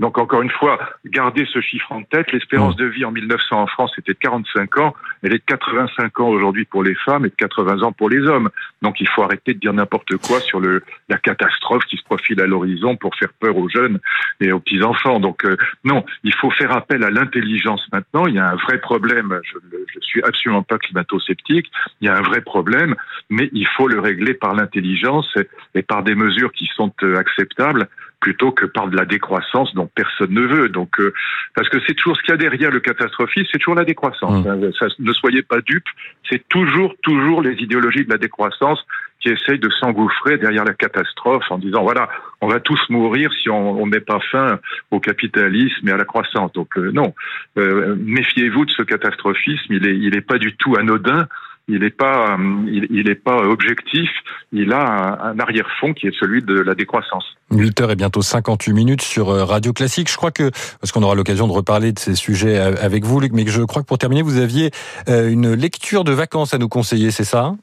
Donc 0.00 0.18
encore 0.18 0.42
une 0.42 0.50
fois, 0.50 0.78
gardez 1.06 1.46
ce 1.52 1.60
chiffre 1.60 1.92
en 1.92 2.02
tête. 2.02 2.32
L'espérance 2.32 2.76
de 2.76 2.86
vie 2.86 3.04
en 3.04 3.12
1900 3.12 3.62
en 3.62 3.66
France 3.66 3.92
était 3.98 4.14
de 4.14 4.18
45 4.18 4.78
ans. 4.78 4.94
Elle 5.22 5.34
est 5.34 5.38
de 5.38 5.44
85 5.46 6.20
ans 6.20 6.28
aujourd'hui 6.28 6.64
pour 6.64 6.82
les 6.82 6.94
femmes 6.94 7.26
et 7.26 7.28
de 7.28 7.34
80 7.34 7.82
ans 7.82 7.92
pour 7.92 8.10
les 8.10 8.20
hommes. 8.20 8.50
Donc 8.82 9.00
il 9.00 9.08
faut 9.08 9.22
arrêter 9.22 9.54
de 9.54 9.58
dire 9.58 9.72
n'importe 9.72 10.16
quoi 10.16 10.40
sur 10.44 10.60
le, 10.60 10.82
la 11.08 11.18
catastrophe 11.18 11.84
qui 11.86 11.96
se 11.96 12.04
profile 12.04 12.40
à 12.40 12.46
l'horizon 12.46 12.96
pour 12.96 13.14
faire 13.16 13.32
peur 13.40 13.56
aux 13.56 13.68
jeunes 13.68 13.98
et 14.40 14.52
aux 14.52 14.60
petits 14.60 14.82
enfants. 14.82 15.20
Donc 15.20 15.44
euh, 15.44 15.56
non, 15.84 16.04
il 16.22 16.34
faut 16.34 16.50
faire 16.50 16.72
appel 16.72 17.02
à 17.04 17.10
l'intelligence 17.10 17.86
maintenant. 17.92 18.26
Il 18.26 18.34
y 18.34 18.38
a 18.38 18.48
un 18.50 18.56
vrai 18.56 18.78
problème. 18.78 19.40
Je, 19.42 19.58
je 19.92 20.00
suis 20.00 20.22
absolument 20.22 20.62
pas 20.62 20.78
climato-sceptique. 20.78 21.70
Il 22.00 22.06
y 22.06 22.08
a 22.08 22.16
un 22.16 22.22
vrai 22.22 22.40
problème 22.40 22.94
mais 23.30 23.48
il 23.52 23.66
faut 23.66 23.88
le 23.88 24.00
régler 24.00 24.34
par 24.34 24.54
l'intelligence 24.54 25.32
et 25.74 25.82
par 25.82 26.02
des 26.02 26.14
mesures 26.14 26.52
qui 26.52 26.68
sont 26.74 26.92
euh, 27.02 27.16
acceptables 27.16 27.88
plutôt 28.20 28.52
que 28.52 28.64
par 28.64 28.88
de 28.88 28.96
la 28.96 29.04
décroissance 29.04 29.74
dont 29.74 29.90
personne 29.94 30.32
ne 30.32 30.40
veut. 30.40 30.68
Donc, 30.70 30.98
euh, 30.98 31.12
parce 31.54 31.68
que 31.68 31.78
c'est 31.86 31.94
toujours 31.94 32.16
ce 32.16 32.22
qu'il 32.22 32.30
y 32.30 32.34
a 32.34 32.38
derrière 32.38 32.70
le 32.70 32.80
catastrophisme, 32.80 33.46
c'est 33.52 33.58
toujours 33.58 33.74
la 33.74 33.84
décroissance. 33.84 34.46
Mmh. 34.46 34.70
Ne 35.00 35.12
soyez 35.12 35.42
pas 35.42 35.60
dupes, 35.60 35.88
c'est 36.30 36.42
toujours, 36.48 36.94
toujours 37.02 37.42
les 37.42 37.54
idéologies 37.62 38.04
de 38.04 38.10
la 38.10 38.16
décroissance 38.16 38.82
qui 39.24 39.30
essayent 39.30 39.58
de 39.58 39.70
s'engouffrer 39.70 40.36
derrière 40.36 40.64
la 40.64 40.74
catastrophe 40.74 41.50
en 41.50 41.56
disant 41.56 41.82
voilà, 41.82 42.10
on 42.42 42.48
va 42.48 42.60
tous 42.60 42.80
mourir 42.90 43.32
si 43.42 43.48
on 43.48 43.86
ne 43.86 43.90
met 43.90 44.00
pas 44.00 44.20
fin 44.30 44.58
au 44.90 45.00
capitalisme 45.00 45.88
et 45.88 45.92
à 45.92 45.96
la 45.96 46.04
croissance. 46.04 46.52
Donc 46.52 46.76
euh, 46.76 46.92
non, 46.92 47.14
méfiez-vous 47.56 48.66
de 48.66 48.70
ce 48.70 48.82
catastrophisme, 48.82 49.72
il 49.72 49.86
est, 49.88 49.96
il 49.96 50.14
est 50.14 50.20
pas 50.20 50.38
du 50.38 50.54
tout 50.56 50.76
anodin 50.76 51.26
il 51.66 51.80
n'est 51.80 51.90
pas, 51.90 52.36
euh, 52.38 52.86
il, 52.90 53.08
est 53.08 53.14
pas 53.14 53.38
objectif. 53.38 54.10
Il 54.52 54.72
a 54.72 55.24
un, 55.24 55.38
arrière-fond 55.38 55.94
qui 55.94 56.06
est 56.06 56.14
celui 56.18 56.42
de 56.42 56.60
la 56.60 56.74
décroissance. 56.74 57.24
8 57.50 57.80
heures 57.80 57.90
et 57.90 57.96
bientôt 57.96 58.20
58 58.20 58.72
minutes 58.72 59.02
sur 59.02 59.30
euh, 59.30 59.44
Radio 59.44 59.72
Classique. 59.72 60.10
Je 60.10 60.16
crois 60.16 60.30
que, 60.30 60.50
parce 60.80 60.92
qu'on 60.92 61.02
aura 61.02 61.14
l'occasion 61.14 61.46
de 61.46 61.52
reparler 61.52 61.92
de 61.92 61.98
ces 61.98 62.14
sujets 62.14 62.58
avec 62.58 63.04
vous, 63.04 63.18
Luc, 63.20 63.32
mais 63.32 63.46
je 63.46 63.62
crois 63.62 63.82
que 63.82 63.86
pour 63.86 63.98
terminer, 63.98 64.22
vous 64.22 64.36
aviez 64.36 64.70
euh, 65.08 65.30
une 65.30 65.54
lecture 65.54 66.04
de 66.04 66.12
vacances 66.12 66.52
à 66.52 66.58
nous 66.58 66.68
conseiller, 66.68 67.10
c'est 67.10 67.24
ça 67.24 67.54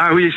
ah 0.00 0.14
oui, 0.14 0.32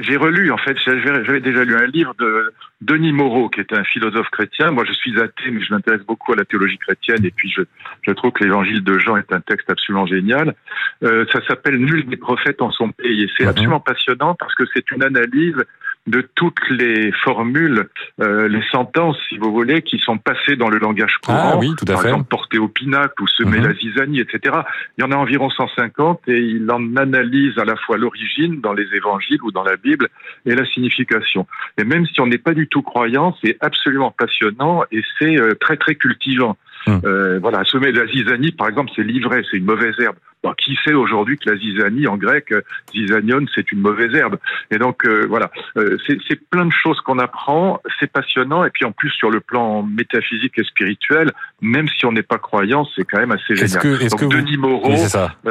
j'ai 0.00 0.16
relu 0.16 0.50
en 0.50 0.56
fait. 0.56 0.74
J'avais 0.78 1.40
déjà 1.40 1.62
lu 1.62 1.76
un 1.76 1.86
livre 1.86 2.14
de 2.18 2.54
Denis 2.80 3.12
Moreau, 3.12 3.50
qui 3.50 3.60
est 3.60 3.74
un 3.74 3.84
philosophe 3.84 4.30
chrétien. 4.30 4.70
Moi, 4.70 4.86
je 4.86 4.94
suis 4.94 5.20
athée, 5.20 5.50
mais 5.50 5.62
je 5.62 5.74
m'intéresse 5.74 6.00
beaucoup 6.06 6.32
à 6.32 6.36
la 6.36 6.46
théologie 6.46 6.78
chrétienne. 6.78 7.22
Et 7.22 7.30
puis, 7.30 7.52
je, 7.54 7.60
je 8.00 8.12
trouve 8.12 8.32
que 8.32 8.44
l'Évangile 8.44 8.82
de 8.82 8.98
Jean 8.98 9.18
est 9.18 9.30
un 9.30 9.40
texte 9.40 9.68
absolument 9.68 10.06
génial. 10.06 10.54
Euh, 11.02 11.26
ça 11.30 11.44
s'appelle 11.46 11.76
Nul 11.76 12.06
des 12.06 12.16
prophètes 12.16 12.62
en 12.62 12.70
son 12.70 12.90
pays, 12.90 13.24
et 13.24 13.30
c'est 13.36 13.44
mhm. 13.44 13.50
absolument 13.50 13.80
passionnant 13.80 14.34
parce 14.34 14.54
que 14.54 14.64
c'est 14.72 14.90
une 14.90 15.02
analyse 15.02 15.62
de 16.08 16.26
toutes 16.34 16.68
les 16.70 17.12
formules, 17.12 17.88
euh, 18.20 18.48
les 18.48 18.62
sentences, 18.70 19.18
si 19.28 19.36
vous 19.36 19.52
voulez, 19.52 19.82
qui 19.82 19.98
sont 19.98 20.18
passées 20.18 20.56
dans 20.56 20.68
le 20.68 20.78
langage 20.78 21.16
ah 21.22 21.26
courant. 21.26 21.50
Ah, 21.52 21.58
oui, 21.58 21.72
tout 21.76 21.84
à 21.88 21.92
par 21.92 22.02
fait. 22.02 22.08
exemple, 22.08 22.28
porter 22.28 22.58
au 22.58 22.68
pinacle 22.68 23.22
ou 23.22 23.26
semer 23.26 23.58
mhm. 23.58 23.66
la 23.66 23.74
zizanie, 23.74 24.20
etc. 24.20 24.56
Il 24.96 25.02
y 25.02 25.04
en 25.04 25.12
a 25.12 25.16
environ 25.16 25.50
150 25.50 26.22
et 26.28 26.38
il 26.38 26.70
en 26.70 26.96
analyse 26.96 27.58
à 27.58 27.64
la 27.64 27.76
fois 27.76 27.98
l'origine 27.98 28.60
dans 28.60 28.72
les 28.72 28.86
évangiles 28.94 29.42
ou 29.42 29.52
dans 29.52 29.64
la 29.64 29.76
Bible 29.76 30.08
et 30.46 30.54
la 30.54 30.64
signification. 30.66 31.46
Et 31.76 31.84
même 31.84 32.06
si 32.06 32.20
on 32.20 32.26
n'est 32.26 32.38
pas 32.38 32.54
du 32.54 32.68
tout 32.68 32.82
croyant, 32.82 33.36
c'est 33.42 33.56
absolument 33.60 34.10
passionnant 34.10 34.82
et 34.90 35.02
c'est 35.18 35.38
euh, 35.38 35.54
très 35.60 35.76
très 35.76 35.94
cultivant. 35.94 36.56
Hum. 36.86 37.00
Euh, 37.04 37.38
voilà, 37.40 37.64
semer 37.64 37.92
la 37.92 38.06
zizanie, 38.06 38.52
par 38.52 38.68
exemple, 38.68 38.90
c'est 38.96 39.02
l'ivraie, 39.02 39.42
c'est 39.50 39.58
une 39.58 39.64
mauvaise 39.64 39.94
herbe. 39.98 40.16
Bon, 40.44 40.52
qui 40.52 40.78
sait 40.84 40.94
aujourd'hui 40.94 41.36
que 41.36 41.50
la 41.50 41.56
zizanie, 41.56 42.06
en 42.06 42.16
grec, 42.16 42.52
euh, 42.52 42.62
zizanion, 42.94 43.44
c'est 43.54 43.72
une 43.72 43.80
mauvaise 43.80 44.14
herbe. 44.14 44.36
Et 44.70 44.78
donc, 44.78 45.04
euh, 45.04 45.26
voilà, 45.28 45.50
euh, 45.76 45.96
c'est 46.06 46.40
plein 46.48 46.66
de 46.66 46.72
choses 46.72 47.00
qu'on 47.00 47.18
apprend, 47.18 47.80
c'est 47.98 48.10
passionnant, 48.10 48.64
et 48.64 48.70
puis 48.70 48.84
en 48.84 48.92
plus, 48.92 49.10
sur 49.10 49.30
le 49.30 49.40
plan 49.40 49.82
métaphysique 49.82 50.58
et 50.58 50.64
spirituel, 50.64 51.32
même 51.60 51.88
si 51.88 52.06
on 52.06 52.12
n'est 52.12 52.22
pas 52.22 52.38
croyant, 52.38 52.86
c'est 52.94 53.04
quand 53.04 53.18
même 53.18 53.32
assez 53.32 53.56
génial. 53.56 53.80
Que, 53.80 54.08
donc, 54.08 54.20
que 54.20 54.36
Denis 54.36 54.56
Moreau, 54.58 54.94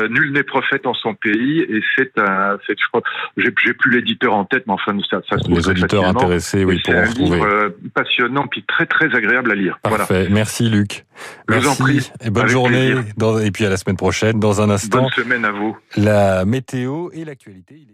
nul 0.09 0.31
n'est 0.31 0.43
prophète 0.43 0.87
en 0.87 0.93
son 0.93 1.15
pays, 1.15 1.59
et 1.59 1.81
c'est 1.97 2.17
un, 2.17 2.57
je 2.67 2.87
crois, 2.87 3.01
j'ai 3.35 3.51
plus 3.51 3.91
l'éditeur 3.91 4.33
en 4.33 4.45
tête, 4.45 4.63
mais 4.67 4.73
enfin, 4.73 4.97
ça, 5.09 5.21
ça 5.29 5.37
se 5.37 5.43
trouve 5.43 5.57
Les 5.57 5.67
auditeurs 5.67 6.05
intéressés, 6.05 6.63
oui, 6.63 6.81
pour 6.83 6.93
un 6.93 7.05
livre 7.05 7.73
passionnant, 7.93 8.47
puis 8.47 8.63
très, 8.63 8.85
très 8.85 9.13
agréable 9.13 9.51
à 9.51 9.55
lire. 9.55 9.79
Parfait. 9.83 10.27
Merci, 10.29 10.69
Luc. 10.69 11.05
Merci. 11.49 11.67
en 11.67 11.75
prie. 11.75 12.11
Et 12.23 12.29
bonne 12.29 12.47
journée. 12.47 12.93
et 13.43 13.51
puis 13.51 13.65
à 13.65 13.69
la 13.69 13.77
semaine 13.77 13.97
prochaine. 13.97 14.39
Dans 14.39 14.61
un 14.61 14.69
instant. 14.87 15.03
Bonne 15.03 15.11
semaine 15.11 15.45
à 15.45 15.51
vous. 15.51 15.77
La 15.95 16.45
météo 16.45 17.09
et 17.11 17.25
l'actualité. 17.25 17.87